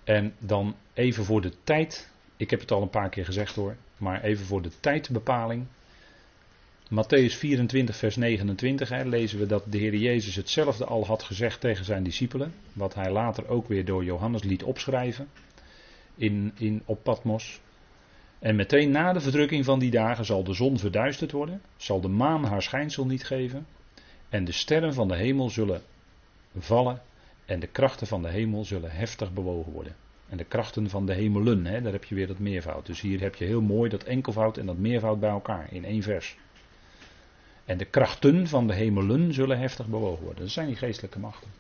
En 0.05 0.35
dan 0.39 0.77
even 0.95 1.25
voor 1.25 1.41
de 1.41 1.53
tijd. 1.65 2.11
Ik 2.37 2.51
heb 2.51 2.61
het 2.61 2.71
al 2.71 2.83
een 2.83 2.91
paar 2.91 3.09
keer 3.09 3.25
gezegd 3.25 3.55
hoor. 3.55 3.77
Maar 3.97 4.23
even 4.23 4.47
voor 4.47 4.63
de 4.63 4.71
tijdbepaling. 4.81 5.67
Matthäus 6.93 7.37
24, 7.37 7.97
vers 7.97 8.17
29 8.17 8.89
hè, 8.89 9.05
lezen 9.05 9.39
we 9.39 9.47
dat 9.47 9.65
de 9.69 9.79
Heer 9.79 9.95
Jezus 9.95 10.37
hetzelfde 10.37 10.85
al 10.85 11.07
had 11.07 11.23
gezegd 11.23 11.61
tegen 11.61 11.85
zijn 11.85 12.03
discipelen. 12.03 12.55
Wat 12.73 12.95
hij 12.95 13.11
later 13.11 13.49
ook 13.49 13.69
weer 13.69 13.85
door 13.85 14.05
Johannes 14.05 14.43
liet 14.43 14.63
opschrijven 14.63 15.29
in, 16.15 16.53
in, 16.59 16.83
op 16.85 17.03
Patmos. 17.03 17.61
En 18.43 18.57
meteen 18.57 18.91
na 18.91 19.13
de 19.13 19.21
verdrukking 19.21 19.65
van 19.65 19.79
die 19.79 19.91
dagen 19.91 20.25
zal 20.25 20.45
de 20.45 20.55
zon 20.55 20.79
verduisterd 20.79 21.33
worden, 21.33 21.63
zal 21.77 22.01
de 22.01 22.09
maan 22.09 22.45
haar 22.45 22.63
schijnsel 22.63 23.07
niet 23.07 23.25
geven, 23.25 23.67
en 24.29 24.45
de 24.45 24.53
sterren 24.53 24.95
van 24.95 25.09
de 25.09 25.17
hemel 25.17 25.51
zullen 25.51 25.83
vallen, 26.59 27.03
en 27.45 27.61
de 27.61 27.67
krachten 27.67 28.07
van 28.07 28.23
de 28.23 28.29
hemel 28.29 28.65
zullen 28.65 28.91
heftig 28.91 29.33
bewogen 29.33 29.73
worden. 29.73 29.97
En 30.29 30.37
de 30.37 30.45
krachten 30.45 30.91
van 30.91 31.07
de 31.07 31.13
hemelen, 31.13 31.67
hè, 31.67 31.83
daar 31.83 31.93
heb 31.93 32.05
je 32.05 32.15
weer 32.15 32.27
dat 32.27 32.39
meervoud. 32.39 32.87
Dus 32.87 33.01
hier 33.01 33.21
heb 33.21 33.35
je 33.35 33.45
heel 33.45 33.61
mooi 33.61 33.91
dat 33.91 34.05
enkelvoud 34.05 34.57
en 34.57 34.67
dat 34.67 34.79
meervoud 34.79 35.21
bij 35.21 35.31
elkaar 35.31 35.73
in 35.73 35.85
één 35.85 36.03
vers. 36.03 36.37
En 37.65 37.79
de 37.79 37.85
krachten 37.85 38.47
van 38.47 38.67
de 38.67 38.75
hemelen 38.75 39.35
zullen 39.35 39.59
heftig 39.59 39.87
bewogen 39.87 40.25
worden. 40.25 40.43
Dat 40.43 40.53
zijn 40.53 40.67
die 40.67 40.77
geestelijke 40.77 41.19
machten 41.19 41.51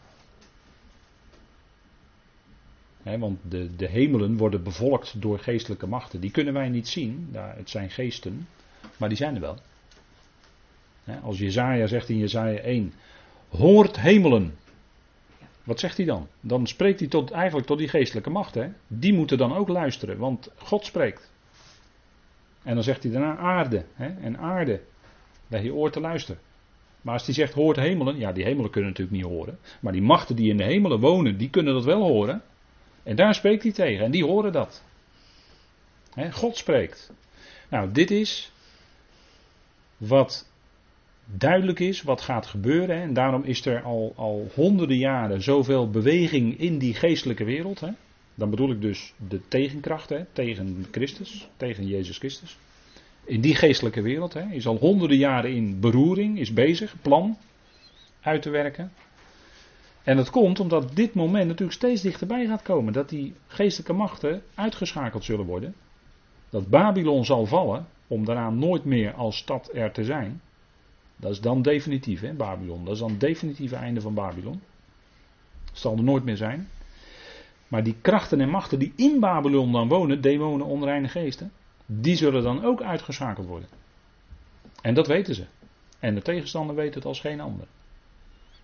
want 3.02 3.38
de, 3.48 3.76
de 3.76 3.88
hemelen 3.88 4.36
worden 4.36 4.62
bevolkt 4.62 5.20
door 5.20 5.38
geestelijke 5.38 5.86
machten. 5.86 6.20
Die 6.20 6.30
kunnen 6.30 6.54
wij 6.54 6.68
niet 6.68 6.88
zien. 6.88 7.28
het 7.32 7.70
zijn 7.70 7.90
geesten. 7.90 8.48
Maar 8.96 9.08
die 9.08 9.18
zijn 9.18 9.34
er 9.34 9.40
wel. 9.40 9.56
als 11.22 11.38
Jezaja 11.38 11.86
zegt 11.86 12.08
in 12.08 12.18
Jezaja 12.18 12.58
1. 12.58 12.92
Hoort 13.48 14.00
hemelen. 14.00 14.54
Wat 15.64 15.80
zegt 15.80 15.96
hij 15.96 16.06
dan? 16.06 16.28
Dan 16.40 16.66
spreekt 16.66 16.98
hij 17.00 17.08
tot, 17.08 17.30
eigenlijk 17.30 17.66
tot 17.66 17.78
die 17.78 17.88
geestelijke 17.88 18.30
machten. 18.30 18.76
Die 18.86 19.12
moeten 19.12 19.38
dan 19.38 19.54
ook 19.54 19.68
luisteren. 19.68 20.18
Want 20.18 20.50
God 20.56 20.84
spreekt. 20.84 21.30
En 22.62 22.74
dan 22.74 22.84
zegt 22.84 23.02
hij 23.02 23.12
daarna 23.12 23.36
aarde. 23.36 23.84
en 23.96 24.38
aarde. 24.38 24.80
Leg 25.48 25.62
je 25.62 25.74
oor 25.74 25.90
te 25.90 26.00
luisteren. 26.00 26.40
Maar 27.00 27.14
als 27.14 27.24
hij 27.24 27.34
zegt 27.34 27.52
hoort 27.52 27.76
hemelen. 27.76 28.18
Ja 28.18 28.32
die 28.32 28.44
hemelen 28.44 28.70
kunnen 28.70 28.90
natuurlijk 28.90 29.16
niet 29.16 29.26
horen. 29.26 29.58
Maar 29.80 29.92
die 29.92 30.02
machten 30.02 30.36
die 30.36 30.50
in 30.50 30.56
de 30.56 30.64
hemelen 30.64 31.00
wonen. 31.00 31.38
Die 31.38 31.50
kunnen 31.50 31.74
dat 31.74 31.84
wel 31.84 32.02
horen. 32.02 32.42
En 33.02 33.16
daar 33.16 33.34
spreekt 33.34 33.62
hij 33.62 33.72
tegen 33.72 34.04
en 34.04 34.10
die 34.10 34.24
horen 34.24 34.52
dat. 34.52 34.82
God 36.30 36.56
spreekt. 36.56 37.12
Nou, 37.68 37.92
dit 37.92 38.10
is 38.10 38.52
wat 39.96 40.50
duidelijk 41.24 41.80
is, 41.80 42.02
wat 42.02 42.20
gaat 42.20 42.46
gebeuren. 42.46 42.96
En 42.96 43.12
daarom 43.12 43.42
is 43.42 43.66
er 43.66 43.82
al, 43.82 44.12
al 44.16 44.50
honderden 44.54 44.96
jaren 44.96 45.42
zoveel 45.42 45.90
beweging 45.90 46.58
in 46.58 46.78
die 46.78 46.94
geestelijke 46.94 47.44
wereld. 47.44 47.80
Dan 48.34 48.50
bedoel 48.50 48.70
ik 48.70 48.80
dus 48.80 49.12
de 49.28 49.40
tegenkracht 49.48 50.08
hè, 50.08 50.24
tegen 50.32 50.86
Christus, 50.90 51.48
tegen 51.56 51.86
Jezus 51.86 52.18
Christus. 52.18 52.56
In 53.24 53.40
die 53.40 53.54
geestelijke 53.54 54.02
wereld 54.02 54.36
is 54.50 54.66
al 54.66 54.76
honderden 54.76 55.16
jaren 55.16 55.52
in 55.52 55.80
beroering, 55.80 56.38
is 56.38 56.52
bezig, 56.52 56.94
plan 57.02 57.36
uit 58.20 58.42
te 58.42 58.50
werken. 58.50 58.92
En 60.04 60.16
dat 60.16 60.30
komt 60.30 60.60
omdat 60.60 60.96
dit 60.96 61.14
moment 61.14 61.46
natuurlijk 61.46 61.78
steeds 61.78 62.02
dichterbij 62.02 62.46
gaat 62.46 62.62
komen. 62.62 62.92
Dat 62.92 63.08
die 63.08 63.34
geestelijke 63.46 63.92
machten 63.92 64.42
uitgeschakeld 64.54 65.24
zullen 65.24 65.46
worden. 65.46 65.74
Dat 66.50 66.68
Babylon 66.68 67.24
zal 67.24 67.46
vallen, 67.46 67.86
om 68.06 68.24
daarna 68.24 68.50
nooit 68.50 68.84
meer 68.84 69.12
als 69.12 69.36
stad 69.36 69.70
er 69.74 69.92
te 69.92 70.04
zijn. 70.04 70.40
Dat 71.16 71.30
is 71.30 71.40
dan 71.40 71.62
definitief, 71.62 72.20
hè, 72.20 72.32
Babylon. 72.32 72.84
Dat 72.84 72.94
is 72.94 73.00
dan 73.00 73.10
het 73.10 73.20
definitieve 73.20 73.76
einde 73.76 74.00
van 74.00 74.14
Babylon. 74.14 74.60
Zal 75.72 75.96
er 75.96 76.02
nooit 76.02 76.24
meer 76.24 76.36
zijn. 76.36 76.68
Maar 77.68 77.82
die 77.82 77.96
krachten 78.00 78.40
en 78.40 78.48
machten 78.48 78.78
die 78.78 78.92
in 78.96 79.20
Babylon 79.20 79.72
dan 79.72 79.88
wonen, 79.88 80.20
demonen, 80.20 80.66
onreine 80.66 81.08
geesten, 81.08 81.52
die 81.86 82.16
zullen 82.16 82.42
dan 82.42 82.64
ook 82.64 82.82
uitgeschakeld 82.82 83.46
worden. 83.46 83.68
En 84.82 84.94
dat 84.94 85.06
weten 85.06 85.34
ze. 85.34 85.44
En 85.98 86.14
de 86.14 86.22
tegenstander 86.22 86.76
weet 86.76 86.94
het 86.94 87.04
als 87.04 87.20
geen 87.20 87.40
ander. 87.40 87.66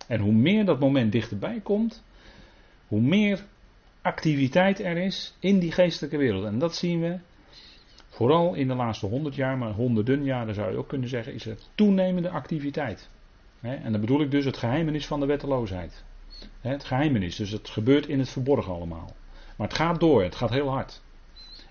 En 0.09 0.19
hoe 0.19 0.33
meer 0.33 0.65
dat 0.65 0.79
moment 0.79 1.11
dichterbij 1.11 1.59
komt, 1.63 2.03
hoe 2.87 3.01
meer 3.01 3.45
activiteit 4.01 4.79
er 4.79 4.97
is 4.97 5.35
in 5.39 5.59
die 5.59 5.71
geestelijke 5.71 6.17
wereld. 6.17 6.45
En 6.45 6.59
dat 6.59 6.75
zien 6.75 7.01
we 7.01 7.17
vooral 8.09 8.53
in 8.53 8.67
de 8.67 8.73
laatste 8.73 9.05
honderd 9.05 9.35
jaar, 9.35 9.57
maar 9.57 9.71
honderden 9.71 10.23
jaren 10.23 10.53
zou 10.55 10.71
je 10.71 10.77
ook 10.77 10.87
kunnen 10.87 11.09
zeggen, 11.09 11.33
is 11.33 11.45
er 11.45 11.57
toenemende 11.75 12.29
activiteit. 12.29 13.09
En 13.61 13.91
dan 13.91 14.01
bedoel 14.01 14.21
ik 14.21 14.31
dus 14.31 14.45
het 14.45 14.57
geheimenis 14.57 15.07
van 15.07 15.19
de 15.19 15.25
wetteloosheid. 15.25 16.03
Het 16.61 16.83
geheimenis, 16.83 17.35
dus 17.35 17.51
het 17.51 17.69
gebeurt 17.69 18.07
in 18.07 18.19
het 18.19 18.29
verborgen 18.29 18.73
allemaal. 18.73 19.15
Maar 19.55 19.67
het 19.67 19.77
gaat 19.77 19.99
door, 19.99 20.23
het 20.23 20.35
gaat 20.35 20.49
heel 20.49 20.69
hard. 20.69 21.01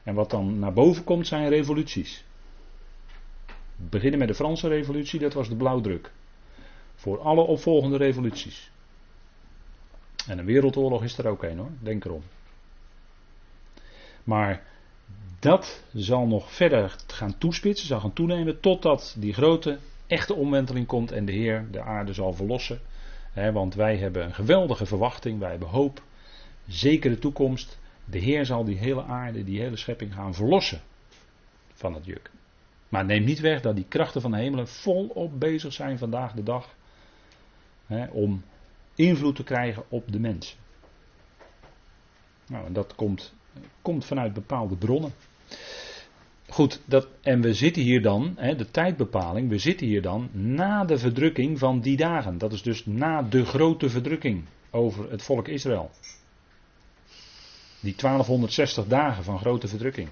En 0.02 0.14
wat 0.14 0.30
dan 0.30 0.58
naar 0.58 0.72
boven 0.72 1.04
komt 1.04 1.26
zijn 1.26 1.48
revoluties. 1.48 2.24
Beginnen 3.76 4.18
met 4.18 4.28
de 4.28 4.34
Franse 4.34 4.68
revolutie, 4.68 5.20
dat 5.20 5.34
was 5.34 5.48
de 5.48 5.56
blauwdruk. 5.56 6.12
Voor 6.98 7.20
alle 7.20 7.40
opvolgende 7.40 7.96
revoluties. 7.96 8.70
En 10.26 10.38
een 10.38 10.44
wereldoorlog 10.44 11.02
is 11.02 11.18
er 11.18 11.26
ook 11.26 11.42
een 11.42 11.58
hoor, 11.58 11.70
denk 11.80 12.04
erom. 12.04 12.22
Maar 14.24 14.62
dat 15.38 15.84
zal 15.94 16.26
nog 16.26 16.52
verder 16.52 16.96
gaan 17.06 17.38
toespitsen, 17.38 17.86
zal 17.86 18.00
gaan 18.00 18.12
toenemen, 18.12 18.60
totdat 18.60 19.16
die 19.18 19.32
grote, 19.32 19.78
echte 20.06 20.34
omwenteling 20.34 20.86
komt 20.86 21.12
en 21.12 21.24
de 21.24 21.32
Heer 21.32 21.66
de 21.70 21.82
aarde 21.82 22.12
zal 22.12 22.32
verlossen. 22.32 22.80
want 23.52 23.74
wij 23.74 23.96
hebben 23.96 24.24
een 24.24 24.34
geweldige 24.34 24.86
verwachting, 24.86 25.38
wij 25.38 25.50
hebben 25.50 25.68
hoop, 25.68 26.02
zekere 26.66 27.18
toekomst. 27.18 27.78
De 28.04 28.18
Heer 28.18 28.46
zal 28.46 28.64
die 28.64 28.78
hele 28.78 29.02
aarde, 29.02 29.44
die 29.44 29.60
hele 29.60 29.76
schepping 29.76 30.14
gaan 30.14 30.34
verlossen 30.34 30.80
van 31.72 31.94
het 31.94 32.04
juk. 32.04 32.30
Maar 32.88 33.04
neem 33.04 33.24
niet 33.24 33.40
weg 33.40 33.60
dat 33.60 33.76
die 33.76 33.86
krachten 33.88 34.20
van 34.20 34.30
de 34.30 34.36
hemelen 34.36 34.68
volop 34.68 35.40
bezig 35.40 35.72
zijn 35.72 35.98
vandaag 35.98 36.32
de 36.32 36.42
dag 36.42 36.76
om 38.10 38.42
invloed 38.94 39.36
te 39.36 39.44
krijgen 39.44 39.84
op 39.88 40.12
de 40.12 40.20
mensen. 40.20 40.56
Nou, 42.46 42.66
en 42.66 42.72
dat 42.72 42.94
komt, 42.94 43.34
komt 43.82 44.04
vanuit 44.04 44.32
bepaalde 44.32 44.76
bronnen. 44.76 45.12
Goed, 46.48 46.80
dat, 46.84 47.08
en 47.20 47.40
we 47.40 47.54
zitten 47.54 47.82
hier 47.82 48.02
dan, 48.02 48.34
hè, 48.36 48.56
de 48.56 48.70
tijdbepaling, 48.70 49.48
we 49.48 49.58
zitten 49.58 49.86
hier 49.86 50.02
dan 50.02 50.28
na 50.32 50.84
de 50.84 50.98
verdrukking 50.98 51.58
van 51.58 51.80
die 51.80 51.96
dagen. 51.96 52.38
Dat 52.38 52.52
is 52.52 52.62
dus 52.62 52.86
na 52.86 53.22
de 53.22 53.44
grote 53.44 53.88
verdrukking 53.88 54.44
over 54.70 55.10
het 55.10 55.22
volk 55.22 55.48
Israël. 55.48 55.90
Die 57.80 57.94
1260 57.96 58.86
dagen 58.86 59.24
van 59.24 59.38
grote 59.38 59.68
verdrukking. 59.68 60.08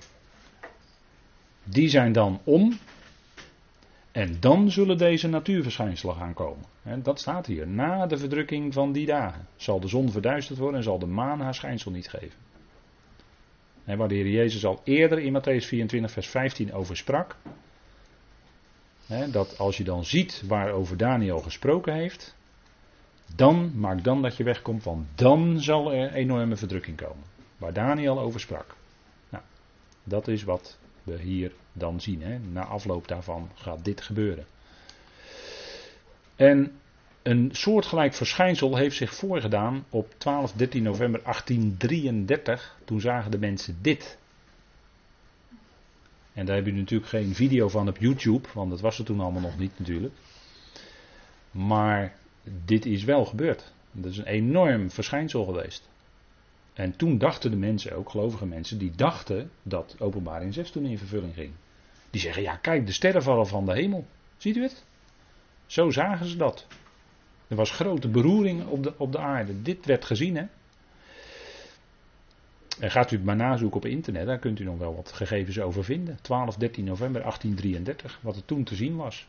Die 1.64 1.88
zijn 1.88 2.12
dan 2.12 2.40
om. 2.44 2.78
En 4.16 4.36
dan 4.40 4.70
zullen 4.70 4.98
deze 4.98 5.28
natuurverschijnselen 5.28 6.14
gaan 6.14 6.34
komen. 6.34 6.64
dat 7.02 7.20
staat 7.20 7.46
hier. 7.46 7.68
Na 7.68 8.06
de 8.06 8.16
verdrukking 8.16 8.72
van 8.72 8.92
die 8.92 9.06
dagen 9.06 9.48
zal 9.56 9.80
de 9.80 9.88
zon 9.88 10.10
verduisterd 10.10 10.58
worden 10.58 10.76
en 10.76 10.82
zal 10.82 10.98
de 10.98 11.06
maan 11.06 11.40
haar 11.40 11.54
schijnsel 11.54 11.90
niet 11.90 12.08
geven. 12.08 12.38
waar 13.84 14.08
de 14.08 14.14
Heer 14.14 14.28
Jezus 14.28 14.64
al 14.64 14.80
eerder 14.84 15.18
in 15.18 15.32
Matthäus 15.32 15.66
24, 15.66 16.10
vers 16.10 16.28
15 16.28 16.72
over 16.72 16.96
sprak. 16.96 17.36
dat 19.30 19.58
als 19.58 19.76
je 19.76 19.84
dan 19.84 20.04
ziet 20.04 20.42
waarover 20.46 20.96
Daniel 20.96 21.40
gesproken 21.40 21.94
heeft. 21.94 22.36
Dan, 23.34 23.78
maak 23.78 24.04
dan 24.04 24.22
dat 24.22 24.36
je 24.36 24.44
wegkomt, 24.44 24.84
want 24.84 25.06
dan 25.14 25.60
zal 25.60 25.92
er 25.92 26.12
enorme 26.12 26.56
verdrukking 26.56 26.96
komen. 26.96 27.24
Waar 27.58 27.72
Daniel 27.72 28.20
over 28.20 28.40
sprak. 28.40 28.76
Nou, 29.28 29.44
dat 30.04 30.28
is 30.28 30.42
wat 30.42 30.78
we 31.06 31.18
hier 31.20 31.52
dan 31.72 32.00
zien. 32.00 32.22
Hè. 32.22 32.38
Na 32.38 32.64
afloop 32.64 33.08
daarvan 33.08 33.50
gaat 33.54 33.84
dit 33.84 34.00
gebeuren. 34.00 34.46
En 36.36 36.72
een 37.22 37.50
soortgelijk 37.52 38.14
verschijnsel 38.14 38.76
heeft 38.76 38.96
zich 38.96 39.14
voorgedaan 39.14 39.84
op 39.90 40.14
12, 40.18 40.52
13 40.52 40.82
november 40.82 41.22
1833. 41.22 42.78
Toen 42.84 43.00
zagen 43.00 43.30
de 43.30 43.38
mensen 43.38 43.78
dit. 43.80 44.18
En 46.32 46.46
daar 46.46 46.56
heb 46.56 46.66
je 46.66 46.72
natuurlijk 46.72 47.10
geen 47.10 47.34
video 47.34 47.68
van 47.68 47.88
op 47.88 47.98
YouTube, 47.98 48.48
want 48.54 48.70
dat 48.70 48.80
was 48.80 48.98
er 48.98 49.04
toen 49.04 49.20
allemaal 49.20 49.42
nog 49.42 49.58
niet 49.58 49.78
natuurlijk. 49.78 50.14
Maar 51.50 52.16
dit 52.64 52.86
is 52.86 53.04
wel 53.04 53.24
gebeurd. 53.24 53.72
Dat 53.92 54.12
is 54.12 54.18
een 54.18 54.26
enorm 54.26 54.90
verschijnsel 54.90 55.44
geweest. 55.44 55.88
En 56.76 56.96
toen 56.96 57.18
dachten 57.18 57.50
de 57.50 57.56
mensen, 57.56 57.96
ook 57.96 58.10
gelovige 58.10 58.46
mensen, 58.46 58.78
die 58.78 58.92
dachten 58.96 59.50
dat 59.62 59.96
openbaring 59.98 60.54
6 60.54 60.70
toen 60.70 60.84
in 60.84 60.98
vervulling 60.98 61.34
ging. 61.34 61.52
Die 62.10 62.20
zeggen, 62.20 62.42
ja 62.42 62.56
kijk, 62.56 62.86
de 62.86 62.92
sterren 62.92 63.22
vallen 63.22 63.46
van 63.46 63.66
de 63.66 63.72
hemel. 63.72 64.06
Ziet 64.36 64.56
u 64.56 64.62
het? 64.62 64.84
Zo 65.66 65.90
zagen 65.90 66.26
ze 66.26 66.36
dat. 66.36 66.66
Er 67.48 67.56
was 67.56 67.70
grote 67.70 68.08
beroering 68.08 68.66
op 68.66 68.82
de, 68.82 68.94
op 68.96 69.12
de 69.12 69.18
aarde. 69.18 69.62
Dit 69.62 69.86
werd 69.86 70.04
gezien, 70.04 70.36
hè. 70.36 70.44
En 72.80 72.90
gaat 72.90 73.10
u 73.10 73.16
het 73.16 73.24
maar 73.24 73.36
nazoeken 73.36 73.76
op 73.76 73.86
internet, 73.86 74.26
daar 74.26 74.38
kunt 74.38 74.60
u 74.60 74.64
nog 74.64 74.78
wel 74.78 74.94
wat 74.94 75.12
gegevens 75.12 75.60
over 75.60 75.84
vinden. 75.84 76.18
12, 76.22 76.56
13 76.56 76.84
november 76.84 77.20
1833, 77.20 78.18
wat 78.22 78.36
er 78.36 78.44
toen 78.44 78.64
te 78.64 78.74
zien 78.74 78.96
was. 78.96 79.26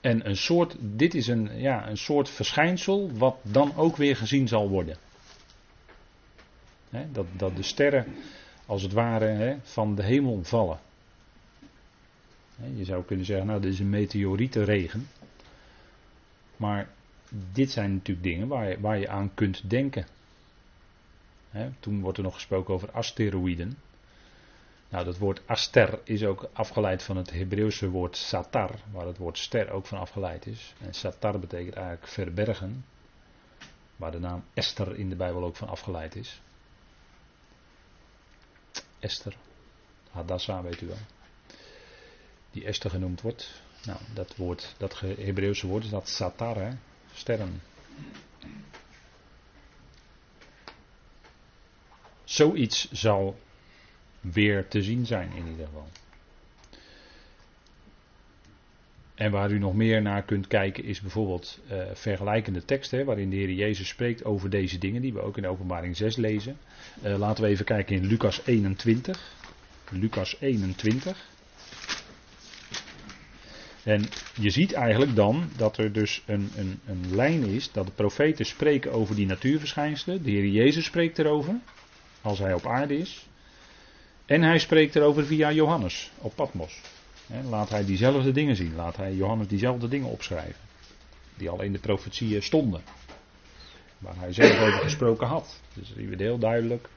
En 0.00 0.28
een 0.28 0.36
soort, 0.36 0.76
dit 0.80 1.14
is 1.14 1.26
een, 1.26 1.50
ja, 1.60 1.88
een 1.88 1.96
soort 1.96 2.28
verschijnsel 2.28 3.10
wat 3.12 3.36
dan 3.42 3.76
ook 3.76 3.96
weer 3.96 4.16
gezien 4.16 4.48
zal 4.48 4.68
worden 4.68 4.96
dat, 7.12 7.26
dat 7.36 7.56
de 7.56 7.62
sterren 7.62 8.06
als 8.66 8.82
het 8.82 8.92
ware 8.92 9.58
van 9.62 9.94
de 9.94 10.02
hemel 10.02 10.44
vallen. 10.44 10.78
je 12.74 12.84
zou 12.84 13.04
kunnen 13.04 13.26
zeggen, 13.26 13.46
nou 13.46 13.60
dit 13.60 13.72
is 13.72 13.78
een 13.78 13.90
meteorietenregen. 13.90 15.08
Maar 16.56 16.88
dit 17.52 17.70
zijn 17.70 17.92
natuurlijk 17.92 18.26
dingen 18.26 18.48
waar 18.48 18.68
je, 18.68 18.80
waar 18.80 18.98
je 18.98 19.08
aan 19.08 19.34
kunt 19.34 19.70
denken. 19.70 20.06
toen 21.80 22.00
wordt 22.00 22.18
er 22.18 22.24
nog 22.24 22.34
gesproken 22.34 22.74
over 22.74 22.90
asteroïden. 22.90 23.78
Nou, 24.88 25.04
dat 25.04 25.18
woord 25.18 25.42
aster 25.46 26.00
is 26.04 26.24
ook 26.24 26.48
afgeleid 26.52 27.02
van 27.02 27.16
het 27.16 27.30
Hebreeuwse 27.30 27.90
woord 27.90 28.16
satar, 28.16 28.70
waar 28.92 29.06
het 29.06 29.18
woord 29.18 29.38
ster 29.38 29.70
ook 29.70 29.86
van 29.86 29.98
afgeleid 29.98 30.46
is. 30.46 30.74
En 30.80 30.94
satar 30.94 31.38
betekent 31.38 31.74
eigenlijk 31.74 32.06
verbergen, 32.06 32.84
waar 33.96 34.10
de 34.10 34.18
naam 34.18 34.44
Esther 34.54 34.98
in 34.98 35.08
de 35.08 35.16
Bijbel 35.16 35.44
ook 35.44 35.56
van 35.56 35.68
afgeleid 35.68 36.16
is. 36.16 36.40
Esther. 38.98 39.36
Hadassah 40.10 40.62
weet 40.62 40.80
u 40.80 40.86
wel. 40.86 40.98
Die 42.50 42.64
Esther 42.64 42.90
genoemd 42.90 43.20
wordt. 43.20 43.62
Nou, 43.84 43.98
dat 44.14 44.36
woord, 44.36 44.74
dat 44.78 45.00
Hebreeuwse 45.00 45.66
woord 45.66 45.84
is 45.84 45.90
dat 45.90 46.08
satar, 46.08 46.56
hè? 46.56 46.70
sterren. 47.14 47.62
Zoiets 52.24 52.92
zal 52.92 53.38
weer 54.20 54.68
te 54.68 54.82
zien 54.82 55.06
zijn 55.06 55.32
in 55.32 55.46
ieder 55.46 55.66
geval. 55.66 55.88
En 59.18 59.30
waar 59.30 59.50
u 59.50 59.58
nog 59.58 59.74
meer 59.74 60.02
naar 60.02 60.22
kunt 60.22 60.46
kijken 60.46 60.84
is 60.84 61.00
bijvoorbeeld 61.00 61.60
uh, 61.70 61.82
vergelijkende 61.92 62.64
teksten, 62.64 63.04
waarin 63.04 63.30
de 63.30 63.36
Heer 63.36 63.50
Jezus 63.50 63.88
spreekt 63.88 64.24
over 64.24 64.50
deze 64.50 64.78
dingen, 64.78 65.02
die 65.02 65.12
we 65.12 65.20
ook 65.20 65.36
in 65.36 65.46
openbaring 65.46 65.96
6 65.96 66.16
lezen. 66.16 66.56
Uh, 67.04 67.18
laten 67.18 67.44
we 67.44 67.50
even 67.50 67.64
kijken 67.64 67.96
in 67.96 68.06
Lucas 68.06 68.40
21. 68.44 69.32
Lucas 69.90 70.36
21. 70.40 71.28
En 73.82 74.04
je 74.40 74.50
ziet 74.50 74.72
eigenlijk 74.72 75.14
dan 75.14 75.50
dat 75.56 75.76
er 75.76 75.92
dus 75.92 76.22
een, 76.26 76.50
een, 76.56 76.80
een 76.86 77.14
lijn 77.14 77.44
is, 77.44 77.72
dat 77.72 77.86
de 77.86 77.92
profeten 77.92 78.46
spreken 78.46 78.92
over 78.92 79.14
die 79.14 79.26
natuurverschijnselen. 79.26 80.22
De 80.22 80.30
Heer 80.30 80.46
Jezus 80.46 80.84
spreekt 80.84 81.18
erover, 81.18 81.54
als 82.22 82.38
hij 82.38 82.54
op 82.54 82.66
aarde 82.66 82.98
is. 82.98 83.26
En 84.26 84.42
hij 84.42 84.58
spreekt 84.58 84.96
erover 84.96 85.26
via 85.26 85.52
Johannes 85.52 86.10
op 86.18 86.34
Patmos 86.34 86.80
laat 87.48 87.68
hij 87.68 87.84
diezelfde 87.84 88.32
dingen 88.32 88.56
zien. 88.56 88.74
Laat 88.74 88.96
hij 88.96 89.14
Johannes 89.14 89.48
diezelfde 89.48 89.88
dingen 89.88 90.08
opschrijven. 90.08 90.60
Die 91.36 91.48
al 91.48 91.62
in 91.62 91.72
de 91.72 91.78
profetieën 91.78 92.42
stonden. 92.42 92.80
waar 93.98 94.16
hij 94.16 94.32
zelf 94.32 94.60
over 94.60 94.80
gesproken 94.80 95.26
had. 95.26 95.60
Dus 95.74 95.92
hier 95.96 96.06
wordt 96.06 96.20
heel 96.20 96.38
duidelijk 96.38 96.88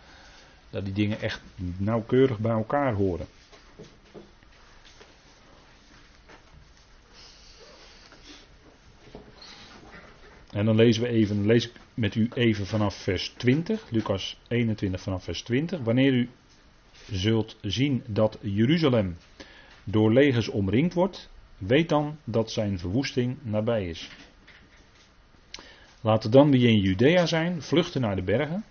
dat 0.70 0.86
die 0.86 0.94
dingen 0.94 1.22
echt 1.22 1.41
nauwkeurig 1.78 2.39
bij 2.39 2.52
elkaar 2.52 2.94
horen. 2.94 3.26
En 10.52 10.65
dan 10.65 10.76
lezen 10.76 11.04
we 11.04 11.10
even, 11.10 11.46
lees 11.46 11.67
ik 11.67 11.74
met 11.94 12.15
u 12.15 12.30
even 12.34 12.65
vanaf 12.65 12.96
vers 12.96 13.34
20, 13.38 13.89
Lucas 13.89 14.38
21 14.48 15.02
vanaf 15.02 15.24
vers 15.24 15.41
20. 15.41 15.80
Wanneer 15.80 16.13
u 16.13 16.30
zult 17.12 17.58
zien 17.62 18.04
dat 18.08 18.38
Jeruzalem 18.41 19.17
door 19.84 20.13
legers 20.13 20.48
omringd 20.48 20.94
wordt, 20.94 21.30
weet 21.58 21.89
dan 21.89 22.17
dat 22.24 22.52
zijn 22.52 22.80
verwoesting 22.80 23.38
nabij 23.41 23.86
is. 23.86 24.10
Laten 26.02 26.32
dan 26.32 26.52
wie 26.52 26.67
in 26.67 26.80
Judea 26.80 27.26
zijn, 27.26 27.62
vluchten 27.62 28.02
naar 28.02 28.15
de 28.15 28.24
bergen, 28.24 28.63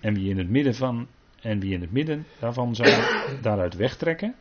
en 0.00 0.14
wie 0.14 0.30
in 0.30 0.38
het 0.38 0.48
midden 0.48 0.74
van 0.74 1.06
en 1.40 1.60
wie 1.60 1.72
in 1.72 1.80
het 1.80 1.92
midden 1.92 2.26
daarvan 2.40 2.74
zijn, 2.74 3.04
daaruit 3.42 3.74
wegtrekken. 3.74 4.34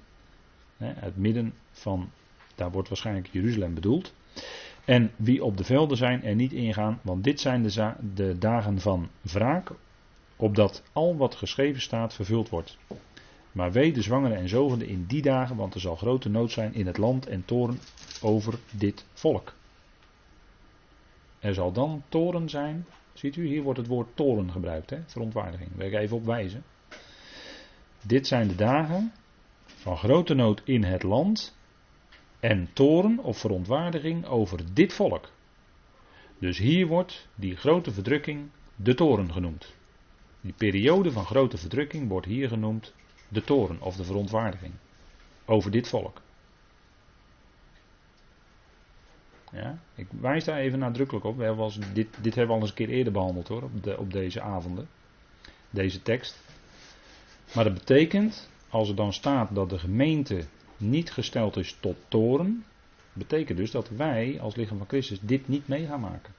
het 0.77 1.17
midden 1.17 1.53
van, 1.71 2.09
daar 2.55 2.71
wordt 2.71 2.89
waarschijnlijk 2.89 3.27
Jeruzalem 3.31 3.73
bedoeld. 3.73 4.13
En 4.85 5.11
wie 5.15 5.43
op 5.43 5.57
de 5.57 5.63
velden 5.63 5.97
zijn 5.97 6.23
er 6.23 6.35
niet 6.35 6.53
ingaan, 6.53 6.99
want 7.01 7.23
dit 7.23 7.39
zijn 7.39 7.63
de, 7.63 7.93
de 8.13 8.37
dagen 8.37 8.79
van 8.79 9.09
wraak, 9.21 9.71
opdat 10.35 10.83
al 10.93 11.17
wat 11.17 11.35
geschreven 11.35 11.81
staat 11.81 12.13
vervuld 12.13 12.49
wordt. 12.49 12.77
Maar 13.55 13.71
wee 13.71 13.93
de 13.93 14.01
zwangeren 14.01 14.37
en 14.37 14.49
zogenden 14.49 14.87
in 14.87 15.05
die 15.05 15.21
dagen, 15.21 15.55
want 15.55 15.73
er 15.73 15.79
zal 15.79 15.95
grote 15.95 16.29
nood 16.29 16.51
zijn 16.51 16.73
in 16.73 16.87
het 16.87 16.97
land 16.97 17.27
en 17.27 17.45
toren 17.45 17.79
over 18.21 18.59
dit 18.71 19.05
volk. 19.13 19.53
Er 21.39 21.53
zal 21.53 21.71
dan 21.71 22.03
toren 22.09 22.49
zijn. 22.49 22.85
Ziet 23.13 23.35
u, 23.35 23.47
hier 23.47 23.63
wordt 23.63 23.79
het 23.79 23.87
woord 23.87 24.15
toren 24.15 24.51
gebruikt, 24.51 24.89
hè? 24.89 24.97
verontwaardiging. 25.05 25.69
Wil 25.75 25.87
ik 25.87 25.93
even 25.93 26.17
op 26.17 26.25
wijzen. 26.25 26.63
Dit 28.03 28.27
zijn 28.27 28.47
de 28.47 28.55
dagen 28.55 29.11
van 29.65 29.97
grote 29.97 30.33
nood 30.33 30.61
in 30.65 30.83
het 30.83 31.03
land 31.03 31.57
en 32.39 32.69
toren 32.73 33.19
of 33.19 33.37
verontwaardiging 33.37 34.25
over 34.25 34.73
dit 34.73 34.93
volk. 34.93 35.31
Dus 36.39 36.57
hier 36.57 36.87
wordt 36.87 37.27
die 37.35 37.55
grote 37.55 37.91
verdrukking 37.91 38.49
de 38.75 38.93
toren 38.93 39.31
genoemd. 39.31 39.75
Die 40.41 40.53
periode 40.57 41.11
van 41.11 41.25
grote 41.25 41.57
verdrukking 41.57 42.09
wordt 42.09 42.27
hier 42.27 42.47
genoemd 42.47 42.93
de 43.27 43.43
toren 43.43 43.81
of 43.81 43.95
de 43.95 44.03
verontwaardiging 44.03 44.73
over 45.45 45.71
dit 45.71 45.87
volk. 45.87 46.21
Ja, 49.51 49.77
ik 49.95 50.07
wijs 50.21 50.43
daar 50.43 50.57
even 50.57 50.79
nadrukkelijk 50.79 51.25
op. 51.25 51.37
We 51.37 51.43
hebben 51.43 51.71
dit, 51.93 52.07
dit 52.21 52.35
hebben 52.35 52.47
we 52.47 52.53
al 52.53 52.59
eens 52.59 52.69
een 52.69 52.75
keer 52.85 52.89
eerder 52.89 53.13
behandeld 53.13 53.47
hoor, 53.47 53.63
op, 53.63 53.97
op 53.97 54.13
deze 54.13 54.41
avonden. 54.41 54.87
Deze 55.69 56.01
tekst. 56.01 56.39
Maar 57.53 57.63
dat 57.63 57.73
betekent, 57.73 58.49
als 58.69 58.89
er 58.89 58.95
dan 58.95 59.13
staat 59.13 59.55
dat 59.55 59.69
de 59.69 59.79
gemeente 59.79 60.45
niet 60.77 61.11
gesteld 61.11 61.57
is 61.57 61.77
tot 61.79 61.95
toren, 62.07 62.65
betekent 63.13 63.57
dus 63.57 63.71
dat 63.71 63.89
wij 63.89 64.39
als 64.41 64.55
lichaam 64.55 64.77
van 64.77 64.87
Christus 64.87 65.19
dit 65.21 65.47
niet 65.47 65.67
mee 65.67 65.85
gaan 65.85 65.99
maken. 65.99 66.33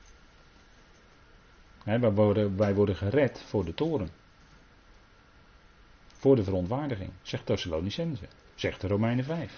wij, 1.84 2.12
worden, 2.12 2.56
wij 2.56 2.74
worden 2.74 2.96
gered 2.96 3.42
voor 3.46 3.64
de 3.64 3.74
toren. 3.74 4.08
Voor 6.16 6.36
de 6.36 6.44
verontwaardiging, 6.44 7.10
zegt 7.22 7.46
Thessalonicense, 7.46 8.24
zegt 8.54 8.80
de 8.80 8.86
Romeinen 8.86 9.24
5. 9.24 9.52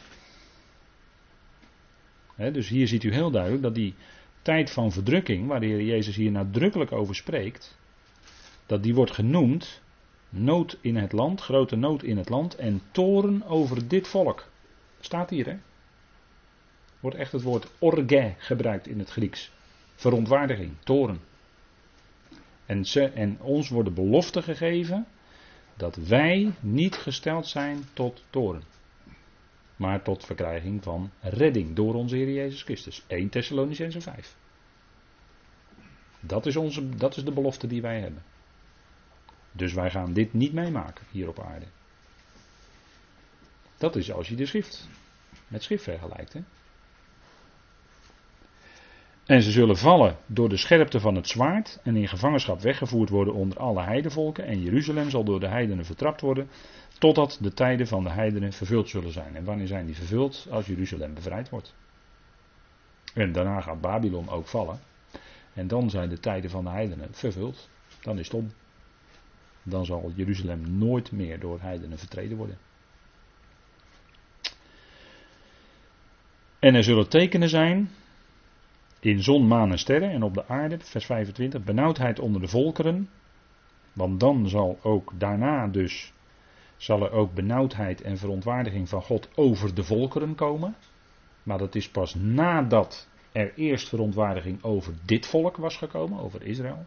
dus 2.37 2.69
hier 2.69 2.89
ziet 2.89 3.03
u 3.03 3.13
heel 3.13 3.31
duidelijk 3.31 3.63
dat 3.63 3.75
die 3.75 3.95
tijd 4.43 4.71
van 4.71 4.93
verdrukking, 4.93 5.47
waar 5.47 5.61
de 5.61 5.67
Heer 5.67 5.83
Jezus 5.83 6.17
hier 6.17 6.31
nadrukkelijk 6.31 6.93
over 6.93 7.15
spreekt, 7.15 7.79
dat 8.67 8.83
die 8.83 8.95
wordt 8.95 9.13
genoemd 9.13 9.81
nood 10.29 10.79
in 10.81 10.97
het 10.97 11.13
land, 11.13 11.41
grote 11.41 11.77
nood 11.77 12.03
in 12.03 12.17
het 12.17 12.29
land 12.29 12.55
en 12.55 12.83
toren 12.91 13.47
over 13.47 13.89
dit 13.89 14.09
volk. 14.09 14.47
Staat 15.01 15.31
hier, 15.31 15.47
hè? 15.47 15.57
Wordt 17.01 17.17
echt 17.17 17.33
het 17.33 17.43
woord 17.43 17.71
orge 17.79 18.35
gebruikt 18.39 18.87
in 18.87 18.99
het 18.99 19.11
Grieks. 19.11 19.51
Verontwaardiging, 19.95 20.73
toren. 20.85 21.21
En, 22.67 22.85
ze, 22.85 23.05
en 23.05 23.41
ons 23.41 23.69
wordt 23.69 23.89
de 23.89 23.95
belofte 23.95 24.43
gegeven 24.43 25.07
dat 25.79 25.97
wij 25.97 26.53
niet 26.61 26.97
gesteld 26.97 27.47
zijn 27.47 27.85
tot 27.93 28.25
toren. 28.31 28.63
Maar 29.77 30.03
tot 30.03 30.25
verkrijging 30.25 30.83
van 30.83 31.11
redding 31.21 31.77
door 31.77 31.95
onze 31.95 32.17
Heer 32.17 32.33
Jezus 32.33 32.63
Christus. 32.63 33.05
1 33.07 33.29
Thessalonicense 33.29 34.01
5. 34.01 34.37
Dat 36.21 36.47
is, 36.47 36.57
onze, 36.57 36.89
dat 36.89 37.17
is 37.17 37.25
de 37.25 37.33
belofte 37.33 37.67
die 37.67 37.83
wij 37.83 38.01
hebben. 38.01 38.23
Dus 39.53 39.73
wij 39.73 39.91
gaan 39.91 40.13
dit 40.13 40.33
niet 40.33 40.53
meemaken 40.53 41.05
hier 41.11 41.29
op 41.29 41.41
aarde. 41.41 41.67
Dat 43.77 43.97
is 43.97 44.13
als 44.13 44.29
je 44.29 44.37
de 44.37 44.47
schrift 44.47 44.89
met 45.49 45.63
schrift 45.63 45.83
vergelijkt. 45.85 46.33
Hè? 46.33 46.41
En 49.29 49.43
ze 49.43 49.51
zullen 49.51 49.77
vallen 49.77 50.17
door 50.27 50.49
de 50.49 50.57
scherpte 50.57 51.01
van 51.01 51.15
het 51.15 51.29
zwaard 51.29 51.81
en 51.83 51.97
in 51.97 52.09
gevangenschap 52.09 52.61
weggevoerd 52.61 53.09
worden 53.09 53.35
onder 53.35 53.59
alle 53.59 53.83
heidenvolken. 53.83 54.45
En 54.45 54.63
Jeruzalem 54.63 55.11
zal 55.11 55.25
door 55.25 55.41
de 55.41 55.49
heidenen 55.49 55.85
vertrapt 55.85 56.21
worden, 56.21 56.49
totdat 56.99 57.39
de 57.41 57.53
tijden 57.53 57.87
van 57.87 58.03
de 58.05 58.11
heidenen 58.11 58.53
vervuld 58.53 58.89
zullen 58.89 59.13
zijn. 59.13 59.37
En 59.37 59.45
wanneer 59.45 59.67
zijn 59.67 59.87
die 59.87 59.97
vervuld? 59.97 60.47
Als 60.51 60.67
Jeruzalem 60.67 61.15
bevrijd 61.15 61.49
wordt. 61.49 61.75
En 63.15 63.33
daarna 63.33 63.61
gaat 63.61 63.81
Babylon 63.81 64.29
ook 64.29 64.47
vallen. 64.47 64.81
En 65.55 65.67
dan 65.67 65.91
zijn 65.91 66.09
de 66.09 66.21
tijden 66.21 66.51
van 66.51 66.65
de 66.65 66.71
heidenen 66.71 67.09
vervuld. 67.11 67.69
Dan 68.03 68.19
is 68.19 68.27
het 68.27 68.35
om 68.35 68.53
dan 69.63 69.85
zal 69.85 70.13
Jeruzalem 70.15 70.79
nooit 70.79 71.13
meer 71.13 71.41
door 71.41 71.61
heidenen 71.61 71.99
vertreden 71.99 72.37
worden. 72.37 72.59
En 76.59 76.75
er 76.75 76.85
zullen 76.85 77.09
tekenen 77.09 77.49
zijn 77.49 77.91
in 79.01 79.23
zon, 79.23 79.47
maan 79.47 79.71
en 79.71 79.79
sterren 79.79 80.11
en 80.11 80.23
op 80.23 80.35
de 80.35 80.47
aarde, 80.47 80.79
vers 80.79 81.07
25, 81.07 81.65
benauwdheid 81.65 82.19
onder 82.19 82.41
de 82.41 82.49
volkeren. 82.49 83.09
Want 83.93 84.21
dan 84.21 84.49
zal 84.49 84.79
ook 84.83 85.13
daarna 85.19 85.67
dus, 85.67 86.13
zal 86.77 87.03
er 87.03 87.11
ook 87.11 87.35
benauwdheid 87.35 88.03
en 88.03 88.19
verontwaardiging 88.19 88.89
van 88.89 89.03
God 89.03 89.29
over 89.35 89.75
de 89.75 89.83
volkeren 89.83 90.35
komen. 90.35 90.75
Maar 91.43 91.59
dat 91.59 91.75
is 91.75 91.89
pas 91.89 92.15
nadat 92.15 93.09
er 93.33 93.53
eerst 93.55 93.89
verontwaardiging 93.89 94.63
over 94.63 94.95
dit 95.05 95.27
volk 95.27 95.57
was 95.57 95.77
gekomen, 95.77 96.21
over 96.21 96.43
Israël. 96.43 96.87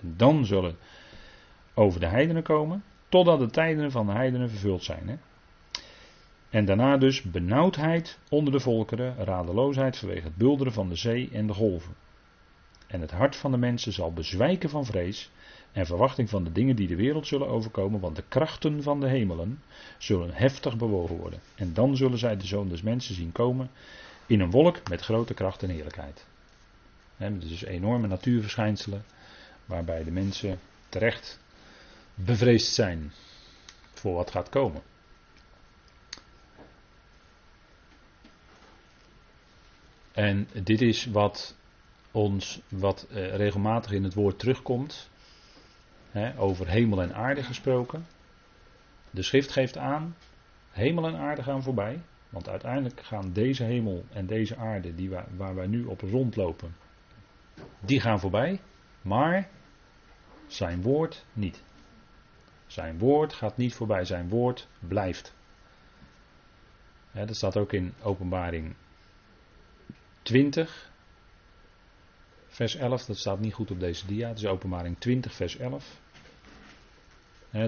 En 0.00 0.14
dan 0.16 0.44
zullen 0.44 0.76
over 1.74 2.00
de 2.00 2.06
heidenen 2.06 2.42
komen, 2.42 2.84
totdat 3.08 3.38
de 3.38 3.50
tijden 3.50 3.90
van 3.90 4.06
de 4.06 4.12
heidenen 4.12 4.50
vervuld 4.50 4.84
zijn. 4.84 5.08
Hè? 5.08 5.16
En 6.50 6.64
daarna 6.64 6.96
dus 6.96 7.22
benauwdheid 7.22 8.18
onder 8.28 8.52
de 8.52 8.60
volkeren, 8.60 9.24
radeloosheid 9.24 9.96
vanwege 9.96 10.26
het 10.26 10.36
bulderen 10.36 10.72
van 10.72 10.88
de 10.88 10.96
zee 10.96 11.30
en 11.32 11.46
de 11.46 11.52
golven. 11.52 11.94
En 12.86 13.00
het 13.00 13.10
hart 13.10 13.36
van 13.36 13.50
de 13.50 13.56
mensen 13.56 13.92
zal 13.92 14.12
bezwijken 14.12 14.70
van 14.70 14.84
vrees 14.84 15.30
en 15.72 15.86
verwachting 15.86 16.30
van 16.30 16.44
de 16.44 16.52
dingen 16.52 16.76
die 16.76 16.88
de 16.88 16.96
wereld 16.96 17.26
zullen 17.26 17.48
overkomen, 17.48 18.00
want 18.00 18.16
de 18.16 18.24
krachten 18.28 18.82
van 18.82 19.00
de 19.00 19.08
hemelen 19.08 19.62
zullen 19.98 20.32
heftig 20.32 20.76
bewogen 20.76 21.16
worden. 21.16 21.40
En 21.54 21.74
dan 21.74 21.96
zullen 21.96 22.18
zij 22.18 22.36
de 22.36 22.46
zoon 22.46 22.68
des 22.68 22.82
mensen 22.82 23.14
zien 23.14 23.32
komen 23.32 23.70
in 24.26 24.40
een 24.40 24.50
wolk 24.50 24.88
met 24.88 25.00
grote 25.00 25.34
kracht 25.34 25.62
en 25.62 25.70
heerlijkheid. 25.70 26.26
He, 27.16 27.38
dus 27.38 27.64
enorme 27.64 28.06
natuurverschijnselen 28.06 29.04
waarbij 29.64 30.04
de 30.04 30.10
mensen 30.10 30.58
terecht 30.88 31.40
bevreesd 32.14 32.74
zijn 32.74 33.12
voor 33.92 34.14
wat 34.14 34.30
gaat 34.30 34.48
komen. 34.48 34.82
En 40.16 40.48
dit 40.62 40.80
is 40.80 41.06
wat 41.06 41.56
ons, 42.10 42.60
wat 42.68 43.06
uh, 43.10 43.34
regelmatig 43.34 43.92
in 43.92 44.04
het 44.04 44.14
woord 44.14 44.38
terugkomt, 44.38 45.10
hè, 46.10 46.38
over 46.38 46.68
hemel 46.68 47.02
en 47.02 47.14
aarde 47.14 47.42
gesproken. 47.42 48.06
De 49.10 49.22
schrift 49.22 49.52
geeft 49.52 49.76
aan, 49.76 50.16
hemel 50.70 51.06
en 51.06 51.16
aarde 51.16 51.42
gaan 51.42 51.62
voorbij, 51.62 52.02
want 52.28 52.48
uiteindelijk 52.48 53.00
gaan 53.00 53.32
deze 53.32 53.64
hemel 53.64 54.04
en 54.12 54.26
deze 54.26 54.56
aarde 54.56 54.94
die 54.94 55.10
waar 55.36 55.54
wij 55.54 55.66
nu 55.66 55.84
op 55.84 56.00
rondlopen, 56.00 56.76
die 57.80 58.00
gaan 58.00 58.20
voorbij, 58.20 58.60
maar 59.02 59.48
zijn 60.46 60.82
woord 60.82 61.24
niet. 61.32 61.62
Zijn 62.66 62.98
woord 62.98 63.32
gaat 63.32 63.56
niet 63.56 63.74
voorbij, 63.74 64.04
zijn 64.04 64.28
woord 64.28 64.68
blijft. 64.78 65.34
dat 67.12 67.36
staat 67.36 67.56
ook 67.56 67.72
in 67.72 67.94
Openbaring 68.02 68.74
20, 70.26 70.90
vers 72.46 72.76
11. 72.76 73.04
Dat 73.04 73.16
staat 73.16 73.40
niet 73.40 73.54
goed 73.54 73.70
op 73.70 73.80
deze 73.80 74.06
dia. 74.06 74.28
Het 74.28 74.38
is 74.38 74.46
Openbaring 74.46 74.98
20, 74.98 75.34
vers 75.34 75.56
11. 75.56 76.00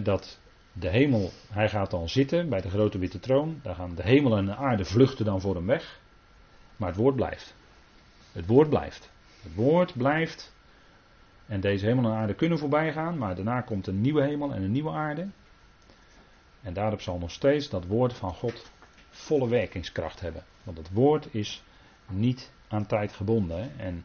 dat 0.02 0.38
de 0.72 0.88
hemel, 0.88 1.30
hij 1.50 1.68
gaat 1.68 1.90
dan 1.90 2.08
zitten 2.08 2.48
bij 2.48 2.60
de 2.60 2.70
grote 2.70 2.98
witte 2.98 3.20
troon. 3.20 3.60
Daar 3.62 3.74
gaan 3.74 3.94
de 3.94 4.02
hemel 4.02 4.36
en 4.36 4.46
de 4.46 4.54
aarde 4.54 4.84
vluchten 4.84 5.24
dan 5.24 5.40
voor 5.40 5.54
hem 5.54 5.66
weg. 5.66 6.00
Maar 6.76 6.88
het 6.88 6.98
woord 6.98 7.16
blijft. 7.16 7.54
Het 8.32 8.46
woord 8.46 8.68
blijft. 8.68 9.10
Het 9.42 9.54
woord 9.54 9.96
blijft 9.96 10.52
En 11.46 11.60
deze 11.60 11.86
hemel 11.86 12.04
en 12.04 12.16
aarde 12.16 12.34
kunnen 12.34 12.58
voorbij 12.58 12.92
gaan, 12.92 13.18
maar 13.18 13.34
daarna 13.34 13.60
komt 13.60 13.86
een 13.86 14.00
nieuwe 14.00 14.22
hemel 14.22 14.52
en 14.52 14.62
een 14.62 14.72
nieuwe 14.72 14.90
aarde. 14.90 15.28
En 16.62 16.72
daarop 16.72 17.00
zal 17.00 17.18
nog 17.18 17.30
steeds 17.30 17.68
dat 17.68 17.86
woord 17.86 18.12
van 18.12 18.34
God 18.34 18.70
volle 19.10 19.48
werkingskracht 19.48 20.20
hebben. 20.20 20.44
Want 20.64 20.78
het 20.78 20.92
woord 20.92 21.34
is 21.34 21.62
niet 22.10 22.52
aan 22.68 22.86
tijd 22.86 23.12
gebonden. 23.12 23.70
En 23.78 24.04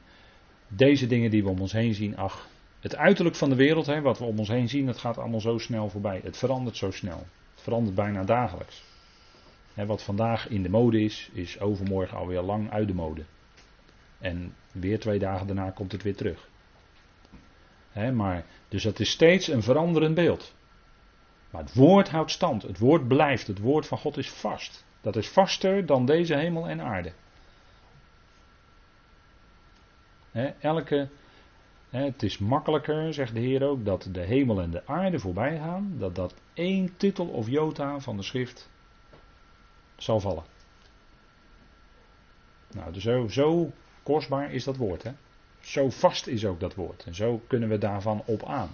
deze 0.68 1.08
dingen 1.08 1.32
die 1.32 1.44
we 1.44 1.50
om 1.50 1.60
ons 1.60 1.72
heen 1.72 1.94
zien, 1.94 2.18
ach, 2.18 2.48
het 2.80 2.96
uiterlijk 2.96 3.36
van 3.36 3.50
de 3.50 3.56
wereld, 3.56 3.86
hè, 3.86 4.02
wat 4.02 4.20
we 4.20 4.26
om 4.26 4.39
ons 4.39 4.48
heen 4.48 4.70
zien, 4.70 4.86
dat 4.86 4.98
gaat 4.98 5.18
allemaal 5.18 5.42
zo 5.42 5.58
snel 5.58 5.89
voorbij. 5.89 6.20
Het 6.24 6.38
verandert 6.38 6.78
zo 6.78 6.92
snel. 6.92 7.26
Het 7.54 7.63
verandert 7.63 7.96
bijna 7.96 8.24
dagelijks. 8.24 8.84
Hè, 9.74 9.86
wat 9.86 10.04
vandaag 10.04 10.50
in 10.50 10.63
de 10.63 10.70
mode 10.70 11.02
is, 11.02 11.30
is 11.34 11.60
overmorgen 11.60 12.18
alweer 12.18 12.42
lang 12.42 12.72
uit 12.72 12.88
de 12.88 12.94
mode. 12.94 13.24
En 14.20 14.56
weer 14.72 15.00
twee 15.00 15.20
dagen 15.20 15.48
daarna 15.48 15.70
komt 15.70 15.92
het 15.92 16.04
weer 16.04 16.16
terug. 16.16 16.50
Hè, 17.92 18.12
maar, 18.12 18.46
dus 18.68 18.84
dat 18.84 19.00
is 19.00 19.10
steeds 19.10 19.48
een 19.48 19.63
veranderend 19.63 20.16
beeld. 20.16 20.54
Maar 21.50 21.62
het 21.62 21.74
woord 21.74 22.10
houdt 22.10 22.32
stand, 22.32 22.62
het 22.62 22.80
woord 22.80 23.08
blijft, 23.08 23.48
het 23.48 23.60
woord 23.60 23.88
van 23.88 23.98
God 23.98 24.18
is 24.18 24.30
vast. 24.30 24.86
Dat 25.02 25.16
is 25.16 25.30
vaster 25.30 25.86
dan 25.86 26.06
deze 26.06 26.36
hemel 26.36 26.68
en 26.68 26.82
aarde. 26.82 27.13
Elke, 30.60 31.10
het 31.89 32.24
is 32.24 32.38
makkelijker, 32.38 33.13
zegt 33.13 33.34
de 33.34 33.39
Heer 33.39 33.63
ook, 33.63 33.86
dat 33.86 34.10
de 34.12 34.22
hemel 34.22 34.62
en 34.62 34.72
de 34.72 34.88
aarde 34.88 35.19
voorbij 35.19 35.58
gaan, 35.58 35.96
dat 35.98 36.15
dat 36.15 36.34
één 36.54 36.98
titel 36.98 37.28
of 37.28 37.50
jota 37.50 38.00
van 38.00 38.17
de 38.17 38.24
schrift 38.24 38.69
zal 39.96 40.19
vallen. 40.19 40.43
Nou, 42.72 42.93
dus 42.93 43.04
zo, 43.04 43.28
zo 43.28 43.72
kostbaar 44.04 44.52
is 44.52 44.63
dat 44.63 44.78
woord. 44.78 45.04
Hè? 45.04 45.12
Zo 45.60 45.89
vast 45.89 46.28
is 46.28 46.46
ook 46.46 46.60
dat 46.60 46.76
woord. 46.76 47.04
En 47.06 47.15
zo 47.15 47.41
kunnen 47.48 47.69
we 47.69 47.78
daarvan 47.78 48.24
op 48.26 48.43
aan. 48.43 48.69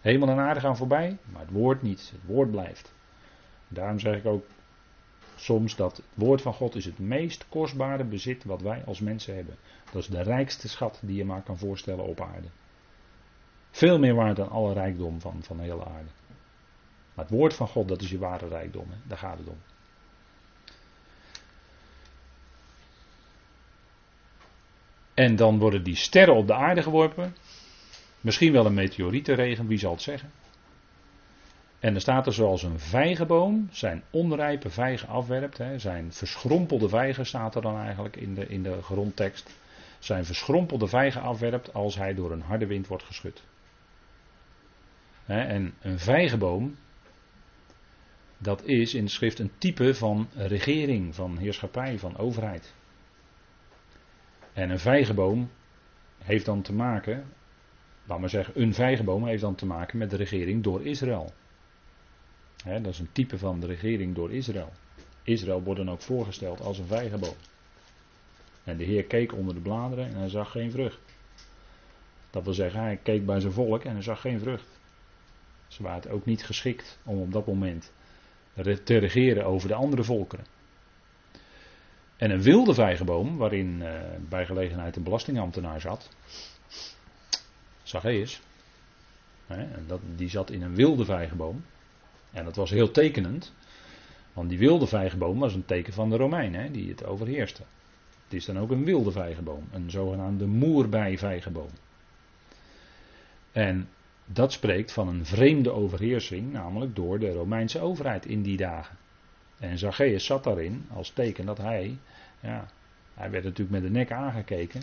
Hemel 0.00 0.28
en 0.28 0.38
aarde 0.38 0.60
gaan 0.60 0.76
voorbij, 0.76 1.18
maar 1.32 1.40
het 1.40 1.50
woord 1.50 1.82
niet. 1.82 2.10
Het 2.12 2.24
woord 2.26 2.50
blijft. 2.50 2.92
Daarom 3.68 3.98
zeg 3.98 4.16
ik 4.16 4.26
ook 4.26 4.44
soms 5.40 5.76
dat 5.76 5.96
het 5.96 6.06
woord 6.14 6.42
van 6.42 6.54
God 6.54 6.74
is 6.74 6.84
het 6.84 6.98
meest 6.98 7.48
kostbare 7.48 8.04
bezit 8.04 8.44
wat 8.44 8.62
wij 8.62 8.82
als 8.86 9.00
mensen 9.00 9.34
hebben. 9.34 9.56
Dat 9.92 10.02
is 10.02 10.08
de 10.08 10.22
rijkste 10.22 10.68
schat 10.68 10.98
die 11.02 11.16
je 11.16 11.24
maar 11.24 11.42
kan 11.42 11.58
voorstellen 11.58 12.04
op 12.04 12.20
aarde. 12.20 12.48
Veel 13.70 13.98
meer 13.98 14.14
waard 14.14 14.36
dan 14.36 14.50
alle 14.50 14.72
rijkdom 14.72 15.20
van, 15.20 15.42
van 15.42 15.56
de 15.56 15.62
hele 15.62 15.84
aarde. 15.84 16.10
Maar 17.14 17.24
het 17.24 17.34
woord 17.34 17.54
van 17.54 17.68
God, 17.68 17.88
dat 17.88 18.02
is 18.02 18.10
je 18.10 18.18
ware 18.18 18.48
rijkdom. 18.48 18.86
Daar 19.06 19.18
gaat 19.18 19.38
het 19.38 19.48
om. 19.48 19.58
En 25.14 25.36
dan 25.36 25.58
worden 25.58 25.82
die 25.82 25.96
sterren 25.96 26.34
op 26.34 26.46
de 26.46 26.54
aarde 26.54 26.82
geworpen. 26.82 27.36
Misschien 28.20 28.52
wel 28.52 28.66
een 28.66 28.74
meteorietenregen, 28.74 29.66
wie 29.66 29.78
zal 29.78 29.92
het 29.92 30.02
zeggen. 30.02 30.30
En 31.78 31.92
dan 31.92 32.00
staat 32.00 32.26
er 32.26 32.32
zoals 32.32 32.62
een 32.62 32.78
vijgenboom 32.78 33.68
zijn 33.70 34.02
onrijpe 34.10 34.70
vijgen 34.70 35.08
afwerpt. 35.08 35.58
Hè, 35.58 35.78
zijn 35.78 36.12
verschrompelde 36.12 36.88
vijgen 36.88 37.26
staat 37.26 37.54
er 37.54 37.62
dan 37.62 37.78
eigenlijk 37.78 38.16
in 38.16 38.34
de, 38.34 38.46
in 38.46 38.62
de 38.62 38.82
grondtekst. 38.82 39.56
Zijn 39.98 40.24
verschrompelde 40.24 40.86
vijgen 40.86 41.20
afwerpt 41.22 41.74
als 41.74 41.96
hij 41.96 42.14
door 42.14 42.32
een 42.32 42.42
harde 42.42 42.66
wind 42.66 42.86
wordt 42.86 43.04
geschud. 43.04 43.42
Hè, 45.24 45.40
en 45.40 45.74
een 45.80 45.98
vijgenboom, 45.98 46.76
dat 48.38 48.64
is 48.64 48.94
in 48.94 49.04
de 49.04 49.10
schrift 49.10 49.38
een 49.38 49.52
type 49.58 49.94
van 49.94 50.28
regering, 50.34 51.14
van 51.14 51.38
heerschappij, 51.38 51.98
van 51.98 52.16
overheid. 52.16 52.74
En 54.52 54.70
een 54.70 54.78
vijgenboom 54.78 55.50
heeft 56.18 56.44
dan 56.44 56.62
te 56.62 56.72
maken, 56.72 57.24
laat 58.04 58.20
maar 58.20 58.28
zeggen, 58.28 58.62
een 58.62 58.74
vijgenboom 58.74 59.26
heeft 59.26 59.42
dan 59.42 59.54
te 59.54 59.66
maken 59.66 59.98
met 59.98 60.10
de 60.10 60.16
regering 60.16 60.62
door 60.62 60.86
Israël. 60.86 61.32
Dat 62.64 62.86
is 62.86 62.98
een 62.98 63.12
type 63.12 63.38
van 63.38 63.60
de 63.60 63.66
regering 63.66 64.14
door 64.14 64.32
Israël. 64.32 64.72
Israël 65.22 65.62
wordt 65.62 65.80
dan 65.80 65.90
ook 65.90 66.02
voorgesteld 66.02 66.60
als 66.60 66.78
een 66.78 66.86
vijgenboom. 66.86 67.36
En 68.64 68.76
de 68.76 68.84
Heer 68.84 69.04
keek 69.04 69.34
onder 69.34 69.54
de 69.54 69.60
bladeren 69.60 70.06
en 70.08 70.14
hij 70.14 70.28
zag 70.28 70.50
geen 70.50 70.70
vrucht. 70.70 70.98
Dat 72.30 72.44
wil 72.44 72.54
zeggen, 72.54 72.80
hij 72.80 72.98
keek 73.02 73.26
bij 73.26 73.40
zijn 73.40 73.52
volk 73.52 73.84
en 73.84 73.92
hij 73.92 74.02
zag 74.02 74.20
geen 74.20 74.40
vrucht. 74.40 74.78
Ze 75.68 75.82
waren 75.82 76.10
ook 76.10 76.24
niet 76.24 76.44
geschikt 76.44 76.98
om 77.04 77.20
op 77.20 77.32
dat 77.32 77.46
moment 77.46 77.92
te 78.84 78.96
regeren 78.98 79.44
over 79.44 79.68
de 79.68 79.74
andere 79.74 80.04
volkeren. 80.04 80.44
En 82.16 82.30
een 82.30 82.42
wilde 82.42 82.74
vijgenboom, 82.74 83.36
waarin 83.36 83.80
uh, 83.80 84.00
bij 84.28 84.46
gelegenheid 84.46 84.96
een 84.96 85.02
belastingambtenaar 85.02 85.80
zat, 85.80 86.08
Zacchaeus, 87.82 88.40
hè, 89.46 89.86
dat, 89.86 90.00
die 90.16 90.28
zat 90.28 90.50
in 90.50 90.62
een 90.62 90.74
wilde 90.74 91.04
vijgenboom. 91.04 91.64
En 92.32 92.44
dat 92.44 92.56
was 92.56 92.70
heel 92.70 92.90
tekenend, 92.90 93.52
want 94.32 94.48
die 94.48 94.58
wilde 94.58 94.86
vijgenboom 94.86 95.38
was 95.38 95.54
een 95.54 95.64
teken 95.64 95.92
van 95.92 96.10
de 96.10 96.16
Romeinen, 96.16 96.72
die 96.72 96.88
het 96.88 97.04
overheerste. 97.04 97.62
Het 98.24 98.32
is 98.32 98.44
dan 98.44 98.58
ook 98.58 98.70
een 98.70 98.84
wilde 98.84 99.10
vijgenboom, 99.10 99.68
een 99.72 99.90
zogenaamde 99.90 100.46
moerbij-vijgenboom. 100.46 101.70
En 103.52 103.88
dat 104.24 104.52
spreekt 104.52 104.92
van 104.92 105.08
een 105.08 105.26
vreemde 105.26 105.70
overheersing, 105.70 106.52
namelijk 106.52 106.96
door 106.96 107.18
de 107.18 107.32
Romeinse 107.32 107.80
overheid 107.80 108.26
in 108.26 108.42
die 108.42 108.56
dagen. 108.56 108.96
En 109.58 109.78
Zacchaeus 109.78 110.24
zat 110.24 110.44
daarin 110.44 110.86
als 110.92 111.10
teken 111.10 111.46
dat 111.46 111.58
hij, 111.58 111.96
ja, 112.40 112.68
hij 113.14 113.30
werd 113.30 113.44
natuurlijk 113.44 113.70
met 113.70 113.82
de 113.82 113.90
nek 113.90 114.12
aangekeken 114.12 114.82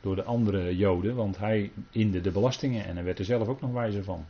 door 0.00 0.16
de 0.16 0.22
andere 0.22 0.76
Joden, 0.76 1.14
want 1.14 1.38
hij 1.38 1.70
inde 1.90 2.20
de 2.20 2.30
belastingen 2.30 2.84
en 2.84 2.94
hij 2.94 3.04
werd 3.04 3.18
er 3.18 3.24
zelf 3.24 3.48
ook 3.48 3.60
nog 3.60 3.72
wijzer 3.72 4.04
van. 4.04 4.26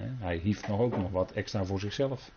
Hij 0.00 0.36
hief 0.36 0.68
nog 0.68 0.80
ook 0.80 0.96
nog 0.96 1.10
wat 1.10 1.32
extra 1.32 1.64
voor 1.64 1.80
zichzelf. 1.80 2.30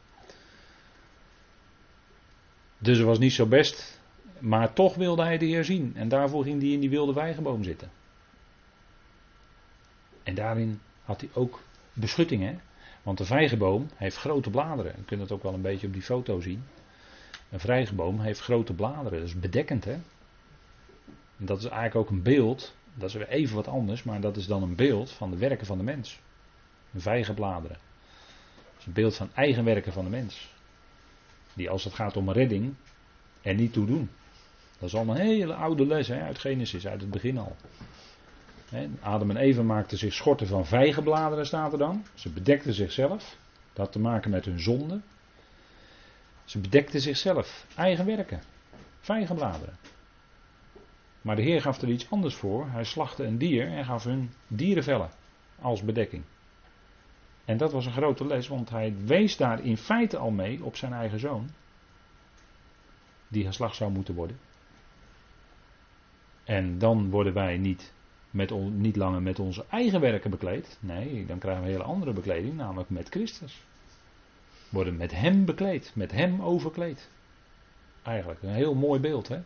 Dus 2.78 2.98
het 2.98 3.06
was 3.06 3.20
niet 3.20 3.34
zo 3.34 3.46
best, 3.46 4.00
maar 4.40 4.74
toch 4.74 4.96
wilde 4.96 5.24
hij 5.24 5.38
de 5.38 5.46
Heer 5.46 5.64
zien 5.64 5.92
en 5.96 6.10
daarvoor 6.10 6.44
ging 6.44 6.62
hij 6.62 6.72
in 6.72 6.80
die 6.80 6.90
wilde 6.90 7.14
wijgenboom 7.14 7.64
zitten. 7.64 7.90
En 10.24 10.36
daarin 10.36 10.82
had 11.04 11.22
hij 11.22 11.30
ook 11.34 11.60
beschutting, 11.94 12.44
hè? 12.44 12.56
Want 13.04 13.18
de 13.18 13.26
vijgenboom 13.26 13.88
heeft 13.96 14.18
grote 14.18 14.50
bladeren. 14.50 14.94
Je 14.98 15.04
kunt 15.04 15.22
het 15.22 15.32
ook 15.32 15.44
wel 15.44 15.54
een 15.54 15.62
beetje 15.62 15.88
op 15.88 15.94
die 15.94 16.02
foto 16.02 16.40
zien. 16.40 16.64
Een 17.50 17.60
vijgenboom 17.60 18.20
heeft 18.20 18.40
grote 18.40 18.74
bladeren, 18.74 19.20
dat 19.20 19.28
is 19.28 19.40
bedekkend 19.40 19.86
hè. 19.86 19.98
En 21.38 21.46
dat 21.46 21.58
is 21.58 21.66
eigenlijk 21.66 21.96
ook 21.96 22.10
een 22.10 22.24
beeld, 22.24 22.76
dat 22.94 23.10
is 23.10 23.16
weer 23.16 23.30
even 23.30 23.56
wat 23.56 23.68
anders, 23.68 24.04
maar 24.04 24.22
dat 24.22 24.38
is 24.38 24.48
dan 24.48 24.64
een 24.64 24.76
beeld 24.76 25.12
van 25.12 25.32
de 25.32 25.38
werken 25.38 25.66
van 25.66 25.78
de 25.78 25.84
mens. 25.84 26.20
Vijgenbladeren. 26.96 27.78
Dat 27.78 28.80
is 28.80 28.86
een 28.86 28.94
beeld 28.94 29.16
van 29.16 29.30
eigen 29.34 29.64
werken 29.64 29.94
van 29.94 30.04
de 30.04 30.10
mens. 30.10 30.50
Die 31.54 31.70
als 31.70 31.84
het 31.84 31.94
gaat 31.94 32.18
om 32.18 32.32
redding 32.32 32.74
er 33.42 33.54
niet 33.54 33.74
toe 33.74 33.86
doen. 33.86 34.10
Dat 34.80 34.90
is 34.90 34.96
al 34.96 35.08
een 35.08 35.16
hele 35.16 35.54
oude 35.54 35.86
les 35.86 36.08
hè, 36.08 36.22
uit 36.22 36.40
Genesis, 36.40 36.88
uit 36.88 37.02
het 37.02 37.12
begin 37.12 37.38
al. 37.38 37.56
Adam 39.02 39.30
en 39.30 39.38
Eva 39.38 39.62
maakten 39.62 39.98
zich 39.98 40.14
schorten 40.14 40.48
van 40.48 40.66
vijgenbladeren, 40.66 41.46
staat 41.46 41.72
er 41.72 41.78
dan. 41.78 42.06
Ze 42.14 42.30
bedekten 42.30 42.74
zichzelf. 42.74 43.38
Dat 43.74 43.86
had 43.86 43.92
te 43.92 44.00
maken 44.00 44.32
met 44.32 44.46
hun 44.46 44.60
zonde. 44.60 45.00
Ze 46.46 46.60
bedekten 46.60 47.02
zichzelf. 47.02 47.66
Eigen 47.76 48.06
werken. 48.06 48.42
Vijgenbladeren. 49.00 49.78
Maar 51.22 51.36
de 51.36 51.42
Heer 51.42 51.62
gaf 51.62 51.82
er 51.82 51.90
iets 51.90 52.12
anders 52.12 52.36
voor. 52.36 52.70
Hij 52.70 52.84
slachtte 52.84 53.24
een 53.24 53.38
dier 53.38 53.68
en 53.68 53.86
gaf 53.86 54.04
hun 54.04 54.32
dierenvellen 54.48 55.10
als 55.62 55.84
bedekking. 55.84 56.24
En 57.52 57.58
dat 57.58 57.72
was 57.72 57.86
een 57.86 57.92
grote 57.92 58.26
les, 58.26 58.48
want 58.48 58.70
hij 58.70 58.96
wees 59.06 59.38
daar 59.38 59.64
in 59.64 59.78
feite 59.78 60.18
al 60.18 60.32
mee 60.32 60.64
op 60.64 60.76
zijn 60.76 60.94
eigen 60.94 61.20
zoon. 61.20 61.50
Die 63.28 63.46
geslacht 63.46 63.76
zou 63.76 63.92
moeten 63.92 64.14
worden. 64.16 64.40
En 66.44 66.78
dan 66.78 67.10
worden 67.10 67.34
wij 67.34 67.58
niet 67.58 67.94
met 68.30 68.52
niet 68.72 68.96
langer 68.96 69.22
met 69.22 69.40
onze 69.40 69.66
eigen 69.70 70.00
werken 70.00 70.30
bekleed. 70.30 70.78
Nee, 70.82 71.26
dan 71.26 71.40
krijgen 71.40 71.62
we 71.64 71.68
een 71.68 71.74
hele 71.74 71.90
andere 71.90 72.14
bekleding, 72.14 72.56
namelijk 72.56 72.90
met 72.90 73.10
Christus. 73.10 73.64
Worden 74.70 74.98
met 74.98 75.12
Hem 75.12 75.46
bekleed, 75.46 75.92
met 75.96 76.12
Hem 76.12 76.42
overkleed. 76.42 77.10
Eigenlijk 78.04 78.42
een 78.42 78.54
heel 78.54 78.76
mooi 78.76 79.00
beeld, 79.00 79.28
hè? 79.28 79.40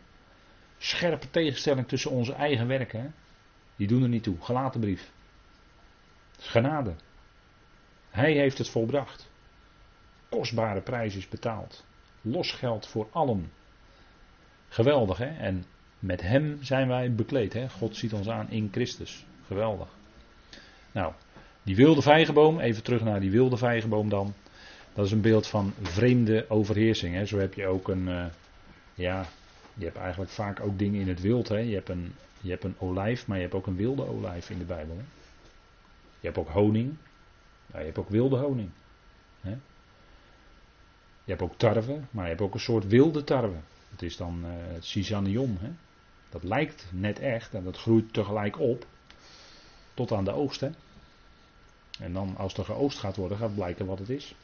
Scherpe 0.78 1.30
tegenstelling 1.30 1.88
tussen 1.88 2.10
onze 2.10 2.32
eigen 2.32 2.66
werken? 2.66 3.14
Die 3.76 3.86
doen 3.86 4.02
er 4.02 4.08
niet 4.08 4.22
toe. 4.22 4.36
Gelaten 4.40 4.80
brief. 4.80 5.10
Genade. 6.38 6.94
Hij 8.16 8.32
heeft 8.32 8.58
het 8.58 8.68
volbracht. 8.68 9.28
Kostbare 10.28 10.80
prijs 10.80 11.16
is 11.16 11.28
betaald. 11.28 11.84
Los 12.20 12.52
geld 12.52 12.86
voor 12.86 13.08
allen. 13.10 13.52
Geweldig, 14.68 15.18
hè? 15.18 15.26
En 15.26 15.64
met 15.98 16.20
hem 16.20 16.58
zijn 16.60 16.88
wij 16.88 17.14
bekleed. 17.14 17.52
Hè? 17.52 17.68
God 17.68 17.96
ziet 17.96 18.12
ons 18.12 18.28
aan 18.28 18.50
in 18.50 18.68
Christus. 18.72 19.26
Geweldig. 19.46 19.88
Nou, 20.92 21.12
die 21.62 21.76
wilde 21.76 22.02
vijgenboom, 22.02 22.60
even 22.60 22.82
terug 22.82 23.02
naar 23.02 23.20
die 23.20 23.30
wilde 23.30 23.56
vijgenboom 23.56 24.08
dan. 24.08 24.34
Dat 24.94 25.04
is 25.04 25.12
een 25.12 25.20
beeld 25.20 25.46
van 25.46 25.72
vreemde 25.82 26.44
overheersing. 26.48 27.14
Hè? 27.14 27.24
Zo 27.24 27.38
heb 27.38 27.54
je 27.54 27.66
ook 27.66 27.88
een, 27.88 28.08
uh, 28.08 28.26
ja, 28.94 29.26
je 29.74 29.84
hebt 29.84 29.96
eigenlijk 29.96 30.30
vaak 30.30 30.60
ook 30.60 30.78
dingen 30.78 31.00
in 31.00 31.08
het 31.08 31.20
wild. 31.20 31.48
Hè? 31.48 31.58
Je, 31.58 31.74
hebt 31.74 31.88
een, 31.88 32.14
je 32.40 32.50
hebt 32.50 32.64
een 32.64 32.76
olijf, 32.78 33.26
maar 33.26 33.36
je 33.36 33.42
hebt 33.42 33.54
ook 33.54 33.66
een 33.66 33.76
wilde 33.76 34.08
olijf 34.08 34.50
in 34.50 34.58
de 34.58 34.64
Bijbel. 34.64 34.96
Hè? 34.96 35.04
Je 36.20 36.26
hebt 36.26 36.38
ook 36.38 36.48
honing. 36.48 36.96
Nou, 37.66 37.78
je 37.78 37.84
hebt 37.84 37.98
ook 37.98 38.08
wilde 38.08 38.36
honing. 38.36 38.70
Hè? 39.40 39.50
Je 41.24 41.32
hebt 41.32 41.42
ook 41.42 41.56
tarwe, 41.56 42.00
maar 42.10 42.22
je 42.22 42.30
hebt 42.30 42.40
ook 42.40 42.54
een 42.54 42.60
soort 42.60 42.86
wilde 42.86 43.24
tarwe. 43.24 43.58
Het 43.90 44.02
is 44.02 44.16
dan 44.16 44.44
uh, 44.44 44.50
het 44.52 44.84
Cisanion. 44.84 45.56
Hè? 45.60 45.70
Dat 46.28 46.42
lijkt 46.42 46.86
net 46.90 47.18
echt 47.18 47.54
en 47.54 47.64
dat 47.64 47.76
groeit 47.76 48.12
tegelijk 48.12 48.58
op. 48.58 48.86
Tot 49.94 50.12
aan 50.12 50.24
de 50.24 50.32
oogst. 50.32 50.60
Hè? 50.60 50.70
En 52.00 52.12
dan 52.12 52.36
als 52.36 52.54
er 52.54 52.64
geoogst 52.64 52.98
gaat 52.98 53.16
worden, 53.16 53.38
gaat 53.38 53.54
blijken 53.54 53.86
wat 53.86 53.98
het 53.98 54.08
is. 54.08 54.34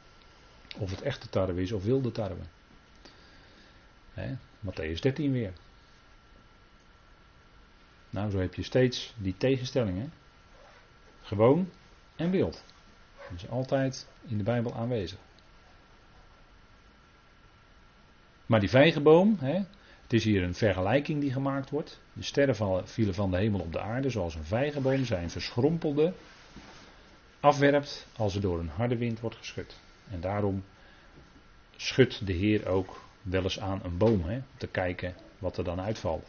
Of 0.79 0.91
het 0.91 1.03
echte 1.03 1.29
tarwe 1.29 1.63
is 1.63 1.73
of 1.73 1.85
wilde 1.85 2.13
tarwe. 2.13 2.43
Hè? 4.13 4.35
Matthäus 4.67 5.01
13 5.01 5.33
weer. 5.33 5.53
Nou, 8.11 8.31
zo 8.31 8.39
heb 8.39 8.55
je 8.55 8.63
steeds 8.63 9.15
die 9.17 9.37
tegenstellingen. 9.37 10.13
Gewoon 11.23 11.71
en 12.17 12.31
wild. 12.31 12.65
Is 13.35 13.49
altijd 13.49 14.09
in 14.27 14.39
de 14.39 14.45
Bijbel 14.45 14.75
aanwezig. 14.75 15.19
Maar 18.47 18.61
die 18.61 18.71
vijgenboom, 18.71 19.37
hè, 19.41 19.55
het 20.03 20.13
is 20.13 20.25
hier 20.25 20.43
een 20.43 20.55
vergelijking 20.55 21.21
die 21.21 21.33
gemaakt 21.33 21.71
wordt. 21.71 22.01
De 22.13 22.23
sterren 22.23 22.89
vielen 22.89 23.15
van 23.15 23.31
de 23.31 23.37
hemel 23.37 23.61
op 23.61 23.73
de 23.73 23.81
aarde, 23.81 24.11
zoals 24.11 24.35
een 24.35 24.45
vijgenboom 24.45 25.05
zijn 25.05 25.31
verschrompelde 25.31 26.13
afwerpt 27.41 28.07
als 28.17 28.35
er 28.35 28.41
door 28.41 28.59
een 28.59 28.69
harde 28.69 28.97
wind 28.97 29.21
wordt 29.21 29.37
geschud. 29.37 29.77
En 30.11 30.21
daarom 30.21 30.65
schudt 31.77 32.27
de 32.27 32.33
Heer 32.33 32.69
ook 32.69 33.01
wel 33.23 33.43
eens 33.43 33.61
aan 33.61 33.81
een 33.83 33.97
boom, 33.97 34.23
hè, 34.25 34.37
om 34.37 34.45
te 34.57 34.67
kijken 34.67 35.15
wat 35.39 35.57
er 35.57 35.65
dan 35.65 35.81
uitvalt. 35.81 36.27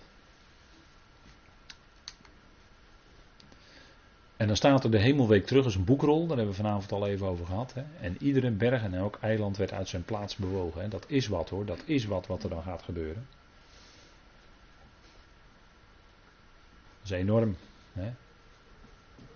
En 4.44 4.50
dan 4.50 4.58
staat 4.58 4.84
er 4.84 4.92
de 4.92 5.00
hemelweek 5.00 5.46
terug 5.46 5.66
als 5.66 5.76
een 5.76 5.84
boekrol, 5.84 6.28
daar 6.28 6.38
hebben 6.38 6.56
we 6.56 6.62
vanavond 6.62 6.92
al 6.92 7.08
even 7.08 7.28
over 7.28 7.46
gehad. 7.46 7.74
Hè. 7.74 7.84
En 8.00 8.18
iedere 8.20 8.52
berg 8.52 8.84
en 8.84 8.94
elk 8.94 9.18
eiland 9.22 9.58
werd 9.58 9.72
uit 9.72 9.88
zijn 9.88 10.04
plaats 10.04 10.36
bewogen. 10.36 10.82
Hè. 10.82 10.88
Dat 10.88 11.06
is 11.08 11.28
wat 11.28 11.50
hoor, 11.50 11.66
dat 11.66 11.84
is 11.86 12.06
wat 12.06 12.28
wat 12.28 12.44
er 12.44 12.50
dan 12.50 12.64
gaat 12.64 12.82
gebeuren. 12.82 13.28
Dat 17.02 17.04
is 17.04 17.10
enorm. 17.10 17.56
Hè. 17.94 18.14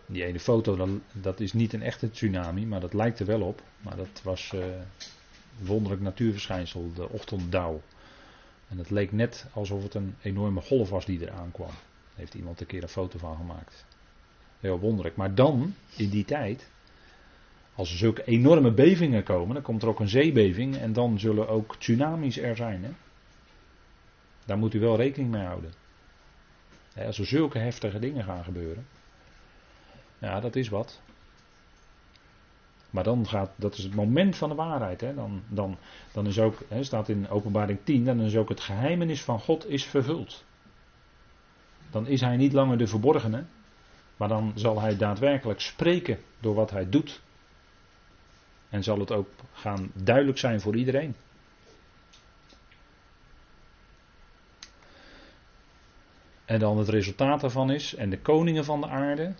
Die 0.05 0.23
ene 0.23 0.39
foto, 0.39 0.99
dat 1.11 1.39
is 1.39 1.53
niet 1.53 1.73
een 1.73 1.83
echte 1.83 2.11
tsunami, 2.11 2.65
maar 2.65 2.79
dat 2.79 2.93
lijkt 2.93 3.19
er 3.19 3.25
wel 3.25 3.41
op. 3.41 3.61
Maar 3.81 3.95
dat 3.95 4.21
was 4.23 4.51
uh, 4.55 4.65
wonderlijk 5.57 6.01
natuurverschijnsel, 6.01 6.91
de 6.93 7.09
ochtenddauw. 7.09 7.81
En 8.67 8.77
het 8.77 8.89
leek 8.89 9.11
net 9.11 9.45
alsof 9.53 9.83
het 9.83 9.93
een 9.93 10.15
enorme 10.21 10.61
golf 10.61 10.89
was 10.89 11.05
die 11.05 11.25
er 11.25 11.31
aankwam. 11.31 11.67
Daar 11.67 12.15
heeft 12.15 12.33
iemand 12.33 12.61
een 12.61 12.67
keer 12.67 12.83
een 12.83 12.89
foto 12.89 13.17
van 13.17 13.35
gemaakt. 13.35 13.85
Heel 14.59 14.79
wonderlijk. 14.79 15.15
Maar 15.15 15.35
dan, 15.35 15.73
in 15.95 16.09
die 16.09 16.25
tijd, 16.25 16.69
als 17.75 17.91
er 17.91 17.97
zulke 17.97 18.23
enorme 18.23 18.71
bevingen 18.71 19.23
komen, 19.23 19.53
dan 19.53 19.63
komt 19.63 19.81
er 19.81 19.87
ook 19.87 19.99
een 19.99 20.09
zeebeving 20.09 20.77
en 20.77 20.93
dan 20.93 21.19
zullen 21.19 21.47
ook 21.47 21.75
tsunamis 21.75 22.37
er 22.37 22.55
zijn. 22.55 22.83
Hè? 22.83 22.89
Daar 24.45 24.57
moet 24.57 24.73
u 24.73 24.79
wel 24.79 24.95
rekening 24.95 25.31
mee 25.31 25.45
houden. 25.45 25.71
Als 26.95 27.19
er 27.19 27.25
zulke 27.25 27.59
heftige 27.59 27.99
dingen 27.99 28.23
gaan 28.23 28.43
gebeuren. 28.43 28.87
Ja, 30.17 30.39
dat 30.39 30.55
is 30.55 30.69
wat. 30.69 31.01
Maar 32.89 33.03
dan 33.03 33.27
gaat, 33.27 33.51
dat 33.55 33.77
is 33.77 33.83
het 33.83 33.95
moment 33.95 34.35
van 34.35 34.49
de 34.49 34.55
waarheid. 34.55 35.01
Hè? 35.01 35.13
Dan, 35.13 35.41
dan, 35.47 35.77
dan 36.11 36.27
is 36.27 36.39
ook, 36.39 36.63
hè, 36.67 36.83
staat 36.83 37.09
in 37.09 37.29
openbaring 37.29 37.79
10, 37.83 38.05
dan 38.05 38.19
is 38.19 38.35
ook 38.35 38.49
het 38.49 38.59
geheimenis 38.59 39.23
van 39.23 39.39
God 39.39 39.69
is 39.69 39.85
vervuld. 39.85 40.43
Dan 41.91 42.07
is 42.07 42.21
hij 42.21 42.37
niet 42.37 42.53
langer 42.53 42.77
de 42.77 42.87
verborgene, 42.87 43.43
maar 44.17 44.27
dan 44.27 44.51
zal 44.55 44.81
hij 44.81 44.97
daadwerkelijk 44.97 45.59
spreken 45.59 46.19
door 46.39 46.55
wat 46.55 46.71
hij 46.71 46.89
doet. 46.89 47.21
En 48.69 48.83
zal 48.83 48.99
het 48.99 49.11
ook 49.11 49.27
gaan 49.53 49.91
duidelijk 49.93 50.37
zijn 50.37 50.61
voor 50.61 50.75
iedereen. 50.75 51.15
En 56.45 56.59
dan 56.59 56.77
het 56.77 56.89
resultaat 56.89 57.41
daarvan 57.41 57.71
is, 57.71 57.95
en 57.95 58.09
de 58.09 58.19
koningen 58.19 58.65
van 58.65 58.81
de 58.81 58.87
aarde, 58.87 59.33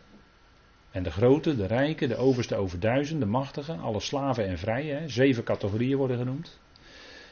en 0.92 1.04
de 1.04 1.12
grote, 1.12 1.56
de 1.56 1.66
rijken, 1.66 2.10
de 2.10 2.16
overste 2.16 2.56
over 2.56 2.80
duizend, 2.80 3.20
de 3.20 3.26
machtigen, 3.26 3.80
alle 3.80 4.00
slaven 4.00 4.48
en 4.48 4.58
vrije, 4.58 5.10
zeven 5.10 5.44
categorieën 5.44 5.98
worden 5.98 6.18
genoemd, 6.18 6.60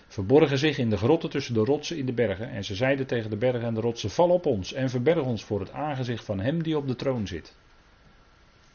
verborgen 0.08 0.58
zich 0.58 0.78
in 0.78 0.89
de 0.89 0.98
grotten 0.98 1.30
tussen 1.30 1.54
de 1.54 1.60
rotsen 1.60 1.98
in 1.98 2.06
de 2.06 2.13
bergen. 2.13 2.50
En 2.50 2.63
ze 2.63 2.76
zeiden 2.76 3.08
tegen 3.08 3.30
de 3.30 3.38
bergen 3.38 3.68
en 3.68 3.74
de 3.74 3.82
rotsen: 3.82 4.10
Val 4.10 4.30
op 4.30 4.46
ons 4.46 4.74
en 4.74 4.89
verberg 4.89 5.24
ons 5.24 5.44
voor 5.44 5.60
het 5.60 5.72
aangezicht 5.72 6.26
van 6.26 6.39
hem 6.39 6.63
die 6.63 6.78
op 6.78 6.88
de 6.88 6.96
troon 6.96 7.28
zit. 7.28 7.56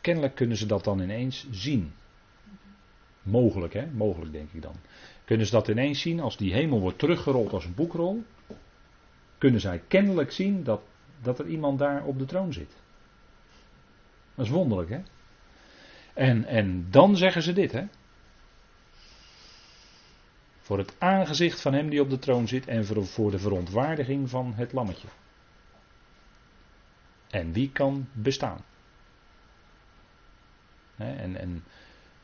Kennelijk 0.01 0.35
kunnen 0.35 0.57
ze 0.57 0.67
dat 0.67 0.85
dan 0.85 1.01
ineens 1.01 1.47
zien. 1.51 1.93
Mogelijk, 3.23 3.73
hè? 3.73 3.87
Mogelijk, 3.87 4.33
denk 4.33 4.53
ik 4.53 4.63
dan. 4.63 4.75
Kunnen 5.25 5.47
ze 5.47 5.53
dat 5.53 5.69
ineens 5.69 6.01
zien 6.01 6.21
als 6.21 6.37
die 6.37 6.53
hemel 6.53 6.81
wordt 6.81 6.99
teruggerold 6.99 7.53
als 7.53 7.65
een 7.65 7.75
boekrol? 7.75 8.23
Kunnen 9.39 9.61
zij 9.61 9.83
kennelijk 9.89 10.33
zien 10.33 10.65
dat, 10.65 10.83
dat 11.23 11.39
er 11.39 11.47
iemand 11.47 11.79
daar 11.79 12.05
op 12.05 12.19
de 12.19 12.25
troon 12.25 12.53
zit? 12.53 12.77
Dat 14.35 14.45
is 14.45 14.51
wonderlijk, 14.51 14.91
hè? 14.91 15.01
En, 16.15 16.45
en 16.45 16.87
dan 16.91 17.17
zeggen 17.17 17.43
ze 17.43 17.53
dit, 17.53 17.73
hè? 17.73 17.85
Voor 20.71 20.79
het 20.79 20.95
aangezicht 20.99 21.61
van 21.61 21.73
hem 21.73 21.91
die 21.91 22.01
op 22.01 22.11
de 22.11 22.19
troon 22.19 22.49
zit 22.49 22.67
en 22.67 22.85
voor 23.07 23.31
de 23.31 23.39
verontwaardiging 23.39 24.31
van 24.31 24.53
het 24.55 24.73
lammetje. 24.73 25.09
En 27.31 27.53
wie 27.53 27.71
kan 27.73 28.09
bestaan? 28.13 28.65
En, 30.97 31.37
en 31.37 31.65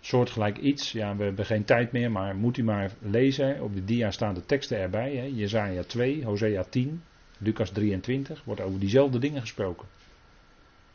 soortgelijk 0.01 0.59
iets, 0.59 0.93
ja, 0.93 1.17
we 1.17 1.25
hebben 1.25 1.47
geen 1.47 1.65
tijd 1.65 1.93
meer, 1.93 2.11
maar 2.11 2.37
moet 2.37 2.57
u 2.57 2.65
maar 2.65 2.93
lezen. 3.01 3.63
Op 3.63 3.75
de 3.75 3.85
dia 3.85 4.11
staan 4.11 4.35
de 4.35 4.47
teksten 4.47 4.79
erbij. 4.79 5.17
Hè. 5.17 5.25
Jezaja 5.25 5.83
2, 5.83 6.25
Hosea 6.25 6.65
10, 6.65 7.03
Lucas 7.39 7.71
23, 7.71 8.45
wordt 8.45 8.61
over 8.61 8.81
diezelfde 8.81 9.19
dingen 9.19 9.41
gesproken. 9.41 9.87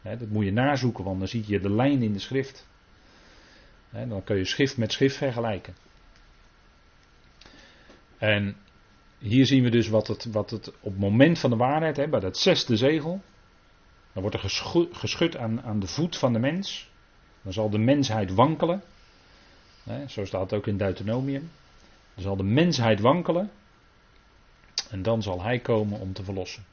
dat 0.01 0.29
moet 0.29 0.45
je 0.45 0.51
nazoeken, 0.51 1.03
want 1.03 1.19
dan 1.19 1.27
zie 1.27 1.43
je 1.47 1.59
de 1.59 1.71
lijn 1.71 2.01
in 2.01 2.13
de 2.13 2.19
schrift. 2.19 2.67
dan 3.89 4.23
kun 4.23 4.37
je 4.37 4.45
schrift 4.45 4.77
met 4.77 4.91
schrift 4.91 5.17
vergelijken. 5.17 5.73
En 8.21 8.55
hier 9.17 9.45
zien 9.45 9.63
we 9.63 9.69
dus 9.69 9.87
wat 9.87 10.07
het, 10.07 10.25
wat 10.25 10.49
het 10.49 10.67
op 10.67 10.91
het 10.91 10.99
moment 10.99 11.39
van 11.39 11.49
de 11.49 11.55
waarheid, 11.55 11.97
hè, 11.97 12.07
bij 12.07 12.19
dat 12.19 12.37
zesde 12.37 12.77
zegel, 12.77 13.21
dan 14.13 14.21
wordt 14.21 14.35
er 14.43 14.49
geschud 14.91 15.37
aan, 15.37 15.61
aan 15.61 15.79
de 15.79 15.87
voet 15.87 16.17
van 16.17 16.33
de 16.33 16.39
mens. 16.39 16.89
Dan 17.41 17.53
zal 17.53 17.69
de 17.69 17.77
mensheid 17.77 18.33
wankelen. 18.33 18.83
Hè, 19.83 20.07
zo 20.07 20.25
staat 20.25 20.41
het 20.41 20.53
ook 20.53 20.67
in 20.67 20.77
Deuteronomium. 20.77 21.51
Dan 22.13 22.23
zal 22.23 22.35
de 22.35 22.43
mensheid 22.43 22.99
wankelen. 22.99 23.51
En 24.89 25.01
dan 25.01 25.21
zal 25.21 25.41
hij 25.41 25.59
komen 25.59 25.99
om 25.99 26.13
te 26.13 26.23
verlossen. 26.23 26.65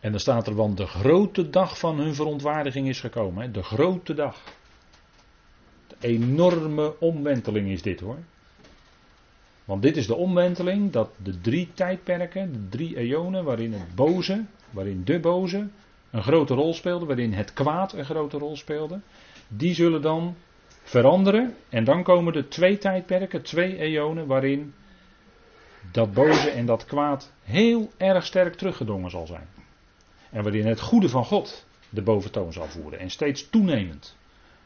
En 0.00 0.10
dan 0.10 0.20
staat 0.20 0.46
er, 0.46 0.54
want 0.54 0.76
de 0.76 0.86
grote 0.86 1.50
dag 1.50 1.78
van 1.78 1.98
hun 1.98 2.14
verontwaardiging 2.14 2.88
is 2.88 3.00
gekomen. 3.00 3.52
De 3.52 3.62
grote 3.62 4.14
dag 4.14 4.42
enorme 6.00 6.94
omwenteling 6.98 7.68
is 7.68 7.82
dit 7.82 8.00
hoor. 8.00 8.18
Want 9.64 9.82
dit 9.82 9.96
is 9.96 10.06
de 10.06 10.14
omwenteling 10.14 10.92
dat 10.92 11.10
de 11.16 11.40
drie 11.40 11.68
tijdperken, 11.74 12.52
de 12.52 12.68
drie 12.68 12.96
eonen 12.96 13.44
waarin 13.44 13.72
het 13.72 13.94
boze, 13.94 14.44
waarin 14.70 15.04
de 15.04 15.20
boze 15.20 15.68
een 16.10 16.22
grote 16.22 16.54
rol 16.54 16.74
speelde, 16.74 17.06
waarin 17.06 17.32
het 17.32 17.52
kwaad 17.52 17.92
een 17.92 18.04
grote 18.04 18.38
rol 18.38 18.56
speelde, 18.56 19.00
die 19.48 19.74
zullen 19.74 20.02
dan 20.02 20.36
veranderen. 20.82 21.54
En 21.68 21.84
dan 21.84 22.02
komen 22.02 22.32
de 22.32 22.48
twee 22.48 22.78
tijdperken, 22.78 23.42
twee 23.42 23.78
eonen, 23.78 24.26
waarin 24.26 24.74
dat 25.92 26.12
boze 26.12 26.50
en 26.50 26.66
dat 26.66 26.84
kwaad 26.84 27.32
heel 27.42 27.90
erg 27.96 28.26
sterk 28.26 28.54
teruggedrongen 28.54 29.10
zal 29.10 29.26
zijn. 29.26 29.48
En 30.30 30.42
waarin 30.42 30.66
het 30.66 30.80
goede 30.80 31.08
van 31.08 31.24
God 31.24 31.66
de 31.88 32.02
boventoon 32.02 32.52
zal 32.52 32.66
voeren 32.66 32.98
en 32.98 33.10
steeds 33.10 33.50
toenemend. 33.50 34.16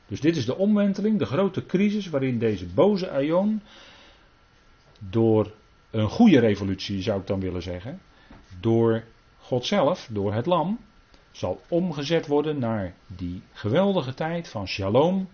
Dus 0.07 0.21
dit 0.21 0.37
is 0.37 0.47
de 0.47 0.57
omwenteling, 0.57 1.19
de 1.19 1.27
grote 1.27 1.67
crisis 1.67 2.09
waarin 2.09 2.39
deze 2.39 2.67
boze 2.67 3.11
aion 3.11 3.63
door 4.99 5.53
een 5.91 6.09
goede 6.09 6.39
revolutie 6.39 7.03
zou 7.03 7.21
ik 7.21 7.27
dan 7.27 7.41
willen 7.41 7.63
zeggen, 7.63 8.01
door 8.61 9.05
God 9.39 9.67
zelf, 9.67 10.09
door 10.11 10.35
het 10.35 10.47
lam, 10.47 10.79
zal 11.33 11.61
omgezet 11.69 12.27
worden 12.27 12.59
naar 12.59 12.95
die 13.07 13.43
geweldige 13.53 14.15
tijd 14.15 14.49
van 14.49 14.67
shalom 14.69 15.29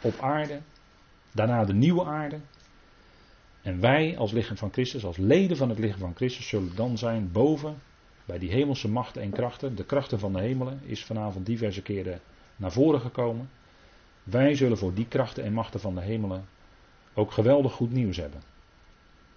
op 0.00 0.18
aarde, 0.20 0.60
daarna 1.32 1.64
de 1.64 1.74
nieuwe 1.74 2.04
aarde. 2.04 2.40
En 3.62 3.80
wij 3.80 4.18
als 4.18 4.32
lichaam 4.32 4.56
van 4.56 4.72
Christus, 4.72 5.04
als 5.04 5.16
leden 5.16 5.56
van 5.56 5.68
het 5.68 5.78
lichaam 5.78 5.98
van 5.98 6.14
Christus, 6.14 6.48
zullen 6.48 6.76
dan 6.76 6.98
zijn 6.98 7.32
boven 7.32 7.76
bij 8.24 8.38
die 8.38 8.50
hemelse 8.50 8.88
machten 8.88 9.22
en 9.22 9.30
krachten. 9.30 9.76
De 9.76 9.84
krachten 9.84 10.18
van 10.18 10.32
de 10.32 10.40
hemelen 10.40 10.80
is 10.84 11.04
vanavond 11.04 11.46
diverse 11.46 11.82
keren 11.82 12.20
naar 12.56 12.72
voren 12.72 13.00
gekomen. 13.00 13.50
Wij 14.22 14.54
zullen 14.54 14.78
voor 14.78 14.94
die 14.94 15.08
krachten 15.08 15.44
en 15.44 15.52
machten 15.52 15.80
van 15.80 15.94
de 15.94 16.00
hemelen 16.00 16.44
ook 17.14 17.30
geweldig 17.30 17.72
goed 17.72 17.92
nieuws 17.92 18.16
hebben. 18.16 18.42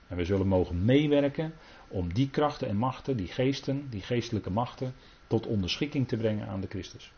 En 0.08 0.18
we 0.18 0.26
zullen 0.26 0.48
mogen 0.48 0.86
meewerken 0.86 1.54
om 1.88 2.14
die 2.14 2.30
krachten 2.30 2.68
en 2.68 2.78
machten, 2.78 3.18
die 3.18 3.28
geesten, 3.28 3.90
die 3.90 4.02
geestelijke 4.02 4.50
machten, 4.50 4.94
tot 5.28 5.48
onderschikking 5.48 6.08
te 6.08 6.18
brengen 6.18 6.48
aan 6.48 6.62
de 6.62 6.68
Christus. 6.68 7.12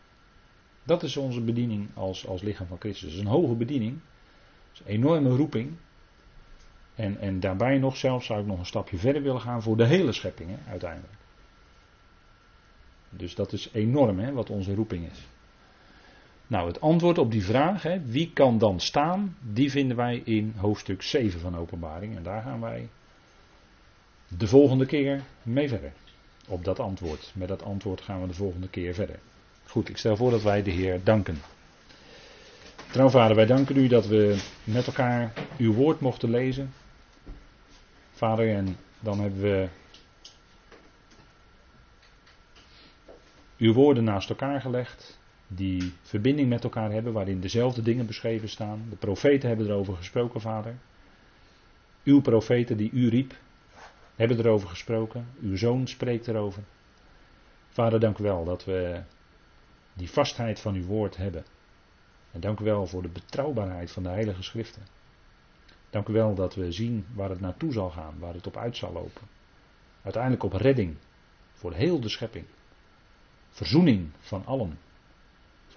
Dat 0.82 1.02
is 1.02 1.16
onze 1.16 1.40
bediening 1.40 1.88
als, 1.94 2.26
als 2.26 2.42
lichaam 2.42 2.66
van 2.66 2.78
Christus. 2.78 3.08
Dat 3.08 3.12
is 3.12 3.18
een 3.18 3.26
hoge 3.26 3.54
bediening. 3.54 3.98
Is 4.72 4.80
een 4.80 4.86
enorme 4.86 5.36
roeping. 5.36 5.76
En, 6.94 7.18
en 7.20 7.40
daarbij 7.40 7.78
nog 7.78 7.96
zelfs 7.96 8.26
zou 8.26 8.40
ik 8.40 8.46
nog 8.46 8.58
een 8.58 8.66
stapje 8.66 8.96
verder 8.96 9.22
willen 9.22 9.40
gaan 9.40 9.62
voor 9.62 9.76
de 9.76 9.86
hele 9.86 10.12
schepping 10.12 10.50
uiteindelijk. 10.68 11.12
Dus 13.10 13.34
dat 13.34 13.52
is 13.52 13.70
enorm 13.72 14.18
hè, 14.18 14.32
wat 14.32 14.50
onze 14.50 14.74
roeping 14.74 15.10
is. 15.10 15.26
Nou, 16.48 16.66
het 16.66 16.80
antwoord 16.80 17.18
op 17.18 17.30
die 17.30 17.44
vraag, 17.44 17.82
hè, 17.82 18.00
wie 18.00 18.30
kan 18.32 18.58
dan 18.58 18.80
staan, 18.80 19.36
die 19.40 19.70
vinden 19.70 19.96
wij 19.96 20.22
in 20.24 20.54
hoofdstuk 20.56 21.02
7 21.02 21.40
van 21.40 21.56
Openbaring. 21.56 22.16
En 22.16 22.22
daar 22.22 22.42
gaan 22.42 22.60
wij 22.60 22.88
de 24.28 24.46
volgende 24.46 24.86
keer 24.86 25.22
mee 25.42 25.68
verder. 25.68 25.92
Op 26.48 26.64
dat 26.64 26.80
antwoord. 26.80 27.32
Met 27.34 27.48
dat 27.48 27.62
antwoord 27.62 28.00
gaan 28.00 28.20
we 28.20 28.26
de 28.26 28.34
volgende 28.34 28.68
keer 28.68 28.94
verder. 28.94 29.18
Goed, 29.66 29.88
ik 29.88 29.96
stel 29.96 30.16
voor 30.16 30.30
dat 30.30 30.42
wij 30.42 30.62
de 30.62 30.70
Heer 30.70 31.00
danken. 31.04 31.38
Trouw 32.90 33.08
vader, 33.08 33.36
wij 33.36 33.46
danken 33.46 33.76
u 33.76 33.88
dat 33.88 34.06
we 34.06 34.42
met 34.64 34.86
elkaar 34.86 35.32
uw 35.58 35.72
woord 35.72 36.00
mochten 36.00 36.30
lezen. 36.30 36.72
Vader, 38.12 38.54
en 38.54 38.76
dan 39.00 39.20
hebben 39.20 39.40
we 39.40 39.68
uw 43.58 43.72
woorden 43.72 44.04
naast 44.04 44.30
elkaar 44.30 44.60
gelegd, 44.60 45.18
die 45.48 45.92
verbinding 46.02 46.48
met 46.48 46.64
elkaar 46.64 46.92
hebben, 46.92 47.12
waarin 47.12 47.40
dezelfde 47.40 47.82
dingen 47.82 48.06
beschreven 48.06 48.48
staan. 48.48 48.86
De 48.90 48.96
profeten 48.96 49.48
hebben 49.48 49.66
erover 49.66 49.96
gesproken, 49.96 50.40
Vader. 50.40 50.74
Uw 52.04 52.20
profeten 52.20 52.76
die 52.76 52.90
u 52.90 53.08
riep, 53.08 53.34
hebben 54.16 54.38
erover 54.38 54.68
gesproken. 54.68 55.26
Uw 55.40 55.56
zoon 55.56 55.86
spreekt 55.86 56.28
erover. 56.28 56.62
Vader, 57.68 58.00
dank 58.00 58.18
u 58.18 58.22
wel 58.22 58.44
dat 58.44 58.64
we 58.64 59.02
die 59.94 60.10
vastheid 60.10 60.60
van 60.60 60.74
uw 60.74 60.84
woord 60.84 61.16
hebben. 61.16 61.44
En 62.32 62.40
dank 62.40 62.60
u 62.60 62.64
wel 62.64 62.86
voor 62.86 63.02
de 63.02 63.08
betrouwbaarheid 63.08 63.90
van 63.90 64.02
de 64.02 64.08
Heilige 64.08 64.42
Schriften. 64.42 64.82
Dank 65.90 66.08
u 66.08 66.12
wel 66.12 66.34
dat 66.34 66.54
we 66.54 66.72
zien 66.72 67.06
waar 67.14 67.30
het 67.30 67.40
naartoe 67.40 67.72
zal 67.72 67.90
gaan, 67.90 68.18
waar 68.18 68.34
het 68.34 68.46
op 68.46 68.56
uit 68.56 68.76
zal 68.76 68.92
lopen. 68.92 69.22
Uiteindelijk 70.02 70.42
op 70.42 70.52
redding 70.52 70.96
voor 71.52 71.72
heel 71.72 72.00
de 72.00 72.08
schepping. 72.08 72.44
Verzoening 73.50 74.10
van 74.20 74.46
allen. 74.46 74.78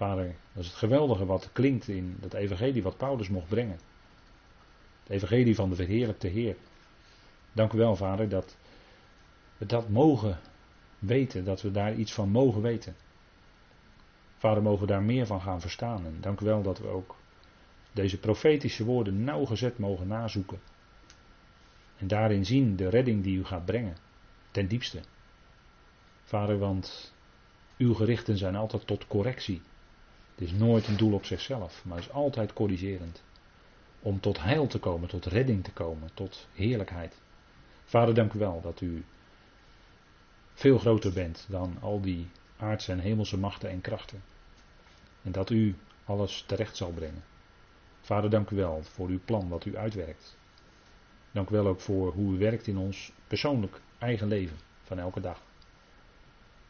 Vader, 0.02 0.34
dat 0.52 0.62
is 0.62 0.68
het 0.68 0.78
geweldige 0.78 1.24
wat 1.24 1.50
klinkt 1.52 1.88
in 1.88 2.16
dat 2.20 2.34
evangelie 2.34 2.82
wat 2.82 2.96
Paulus 2.96 3.28
mocht 3.28 3.48
brengen. 3.48 3.78
Het 5.02 5.12
evangelie 5.12 5.54
van 5.54 5.68
de 5.68 5.74
verheerlijkte 5.74 6.28
Heer. 6.28 6.56
Dank 7.52 7.72
u 7.72 7.78
wel, 7.78 7.96
Vader, 7.96 8.28
dat 8.28 8.56
we 9.58 9.66
dat 9.66 9.88
mogen 9.88 10.40
weten, 10.98 11.44
dat 11.44 11.62
we 11.62 11.70
daar 11.70 11.94
iets 11.94 12.12
van 12.12 12.28
mogen 12.28 12.62
weten. 12.62 12.96
Vader, 14.38 14.62
mogen 14.62 14.80
we 14.80 14.86
daar 14.86 15.02
meer 15.02 15.26
van 15.26 15.40
gaan 15.40 15.60
verstaan. 15.60 16.06
En 16.06 16.16
dank 16.20 16.40
u 16.40 16.44
wel 16.44 16.62
dat 16.62 16.78
we 16.78 16.88
ook 16.88 17.16
deze 17.92 18.18
profetische 18.18 18.84
woorden 18.84 19.24
nauwgezet 19.24 19.78
mogen 19.78 20.06
nazoeken. 20.06 20.60
En 21.96 22.06
daarin 22.06 22.44
zien 22.44 22.76
de 22.76 22.88
redding 22.88 23.22
die 23.22 23.38
u 23.38 23.44
gaat 23.44 23.64
brengen, 23.64 23.96
ten 24.50 24.68
diepste. 24.68 25.00
Vader, 26.24 26.58
want 26.58 27.14
uw 27.76 27.94
gerichten 27.94 28.36
zijn 28.38 28.56
altijd 28.56 28.86
tot 28.86 29.06
correctie. 29.06 29.62
Is 30.42 30.52
nooit 30.52 30.88
een 30.88 30.96
doel 30.96 31.12
op 31.12 31.24
zichzelf, 31.24 31.84
maar 31.84 31.98
is 31.98 32.10
altijd 32.10 32.52
corrigerend. 32.52 33.22
Om 34.00 34.20
tot 34.20 34.42
heil 34.42 34.66
te 34.66 34.78
komen, 34.78 35.08
tot 35.08 35.26
redding 35.26 35.64
te 35.64 35.72
komen, 35.72 36.10
tot 36.14 36.46
heerlijkheid. 36.52 37.20
Vader, 37.84 38.14
dank 38.14 38.32
u 38.32 38.38
wel 38.38 38.60
dat 38.60 38.80
u 38.80 39.04
veel 40.54 40.78
groter 40.78 41.12
bent 41.12 41.46
dan 41.48 41.76
al 41.80 42.00
die 42.00 42.28
aardse 42.56 42.92
en 42.92 42.98
hemelse 42.98 43.38
machten 43.38 43.70
en 43.70 43.80
krachten. 43.80 44.22
En 45.22 45.32
dat 45.32 45.50
u 45.50 45.76
alles 46.04 46.44
terecht 46.46 46.76
zal 46.76 46.90
brengen. 46.90 47.24
Vader, 48.00 48.30
dank 48.30 48.50
u 48.50 48.56
wel 48.56 48.82
voor 48.82 49.08
uw 49.08 49.20
plan 49.24 49.48
wat 49.48 49.64
u 49.64 49.76
uitwerkt. 49.76 50.36
Dank 51.32 51.50
u 51.50 51.52
wel 51.52 51.66
ook 51.66 51.80
voor 51.80 52.12
hoe 52.12 52.34
u 52.34 52.38
werkt 52.38 52.66
in 52.66 52.78
ons 52.78 53.12
persoonlijk 53.26 53.80
eigen 53.98 54.28
leven 54.28 54.56
van 54.82 54.98
elke 54.98 55.20
dag. 55.20 55.42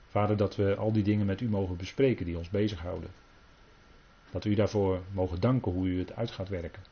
Vader, 0.06 0.36
dat 0.36 0.56
we 0.56 0.76
al 0.76 0.92
die 0.92 1.02
dingen 1.02 1.26
met 1.26 1.40
u 1.40 1.48
mogen 1.48 1.76
bespreken 1.76 2.26
die 2.26 2.38
ons 2.38 2.48
bezighouden. 2.50 3.10
Dat 4.32 4.44
u 4.44 4.54
daarvoor 4.54 5.00
mogen 5.12 5.40
danken 5.40 5.72
hoe 5.72 5.86
u 5.86 5.98
het 5.98 6.16
uit 6.16 6.30
gaat 6.30 6.48
werken. 6.48 6.82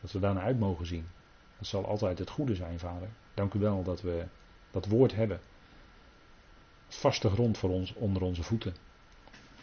Dat 0.00 0.12
we 0.12 0.18
daarna 0.18 0.40
uit 0.40 0.58
mogen 0.58 0.86
zien. 0.86 1.06
Dat 1.58 1.66
zal 1.66 1.86
altijd 1.86 2.18
het 2.18 2.30
goede 2.30 2.54
zijn, 2.54 2.78
Vader. 2.78 3.08
Dank 3.34 3.54
u 3.54 3.58
wel 3.58 3.82
dat 3.82 4.02
we 4.02 4.24
dat 4.70 4.86
woord 4.86 5.14
hebben. 5.14 5.40
Vaste 6.88 7.30
grond 7.30 7.58
voor 7.58 7.70
ons 7.70 7.94
onder 7.94 8.22
onze 8.22 8.42
voeten. 8.42 8.74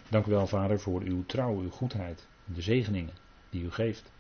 Dank 0.09 0.26
u 0.26 0.32
wel, 0.32 0.47
Vader, 0.47 0.80
voor 0.80 1.01
uw 1.01 1.26
trouw, 1.26 1.59
uw 1.59 1.69
goedheid, 1.69 2.28
de 2.45 2.61
zegeningen 2.61 3.13
die 3.49 3.63
u 3.63 3.71
geeft. 3.71 4.11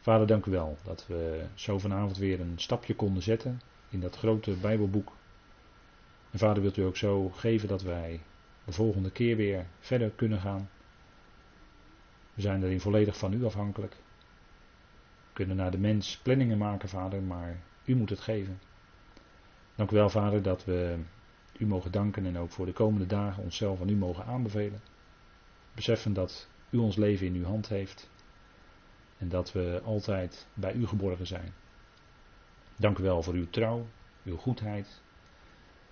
Vader, 0.00 0.26
dank 0.26 0.46
u 0.46 0.50
wel 0.50 0.76
dat 0.84 1.06
we 1.06 1.44
zo 1.54 1.78
vanavond 1.78 2.16
weer 2.16 2.40
een 2.40 2.54
stapje 2.56 2.94
konden 2.94 3.22
zetten 3.22 3.60
in 3.88 4.00
dat 4.00 4.16
grote 4.16 4.50
Bijbelboek. 4.50 5.12
En 6.30 6.38
Vader, 6.38 6.62
wilt 6.62 6.76
u 6.76 6.82
ook 6.82 6.96
zo 6.96 7.28
geven 7.28 7.68
dat 7.68 7.82
wij 7.82 8.20
de 8.64 8.72
volgende 8.72 9.10
keer 9.10 9.36
weer 9.36 9.66
verder 9.80 10.10
kunnen 10.10 10.40
gaan. 10.40 10.68
We 12.34 12.40
zijn 12.40 12.62
erin 12.62 12.80
volledig 12.80 13.18
van 13.18 13.32
u 13.32 13.44
afhankelijk. 13.44 13.92
We 13.92 15.32
kunnen 15.32 15.56
naar 15.56 15.70
de 15.70 15.78
mens 15.78 16.18
planningen 16.18 16.58
maken, 16.58 16.88
Vader, 16.88 17.22
maar 17.22 17.60
u 17.84 17.96
moet 17.96 18.10
het 18.10 18.20
geven. 18.20 18.58
Dank 19.74 19.90
u 19.90 19.96
wel, 19.96 20.08
Vader, 20.08 20.42
dat 20.42 20.64
we 20.64 20.98
u 21.58 21.66
mogen 21.66 21.92
danken 21.92 22.26
en 22.26 22.38
ook 22.38 22.50
voor 22.50 22.66
de 22.66 22.72
komende 22.72 23.06
dagen 23.06 23.42
onszelf 23.42 23.80
aan 23.80 23.88
u 23.88 23.96
mogen 23.96 24.24
aanbevelen. 24.24 24.80
Beseffen 25.74 26.12
dat 26.12 26.48
u 26.70 26.78
ons 26.78 26.96
leven 26.96 27.26
in 27.26 27.34
uw 27.34 27.44
hand 27.44 27.68
heeft 27.68 28.10
en 29.18 29.28
dat 29.28 29.52
we 29.52 29.80
altijd 29.84 30.46
bij 30.54 30.74
u 30.74 30.86
geborgen 30.86 31.26
zijn. 31.26 31.52
Dank 32.76 32.98
u 32.98 33.02
wel 33.02 33.22
voor 33.22 33.34
uw 33.34 33.50
trouw, 33.50 33.86
uw 34.24 34.36
goedheid, 34.36 35.02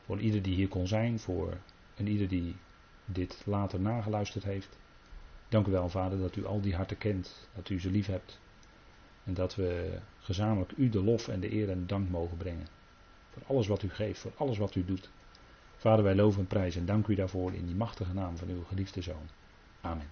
voor 0.05 0.21
ieder 0.21 0.43
die 0.43 0.55
hier 0.55 0.69
kon 0.69 0.87
zijn, 0.87 1.19
voor 1.19 1.59
en 1.95 2.07
ieder 2.07 2.29
die 2.29 2.57
dit 3.05 3.43
later 3.47 3.81
nageluisterd 3.81 4.45
heeft. 4.45 4.79
Dank 5.53 5.67
u 5.67 5.71
wel, 5.71 5.89
Vader, 5.89 6.19
dat 6.19 6.37
u 6.37 6.47
al 6.47 6.61
die 6.61 6.75
harten 6.75 6.99
kent, 6.99 7.49
dat 7.55 7.69
u 7.69 7.81
ze 7.81 7.91
lief 7.91 8.07
hebt. 8.07 8.39
En 9.25 9.35
dat 9.35 9.55
we 9.55 9.99
gezamenlijk 10.21 10.73
u 10.77 10.89
de 10.89 11.03
lof 11.03 11.29
en 11.29 11.41
de 11.41 11.53
eer 11.53 11.71
en 11.71 11.79
de 11.79 11.87
dank 11.87 12.09
mogen 12.09 12.37
brengen. 12.37 12.67
Voor 13.33 13.43
alles 13.47 13.67
wat 13.67 13.83
u 13.83 13.91
geeft, 13.91 14.21
voor 14.21 14.33
alles 14.37 14.59
wat 14.59 14.75
u 14.75 14.85
doet. 14.85 15.11
Vader, 15.77 16.05
wij 16.05 16.15
loven 16.15 16.41
en 16.41 16.47
prijzen 16.47 16.81
en 16.81 16.87
dank 16.87 17.07
u 17.07 17.15
daarvoor 17.15 17.55
in 17.55 17.67
die 17.67 17.75
machtige 17.75 18.13
naam 18.13 18.37
van 18.37 18.49
uw 18.49 18.65
geliefde 18.65 19.03
Zoon. 19.03 19.29
Amen. 19.81 20.07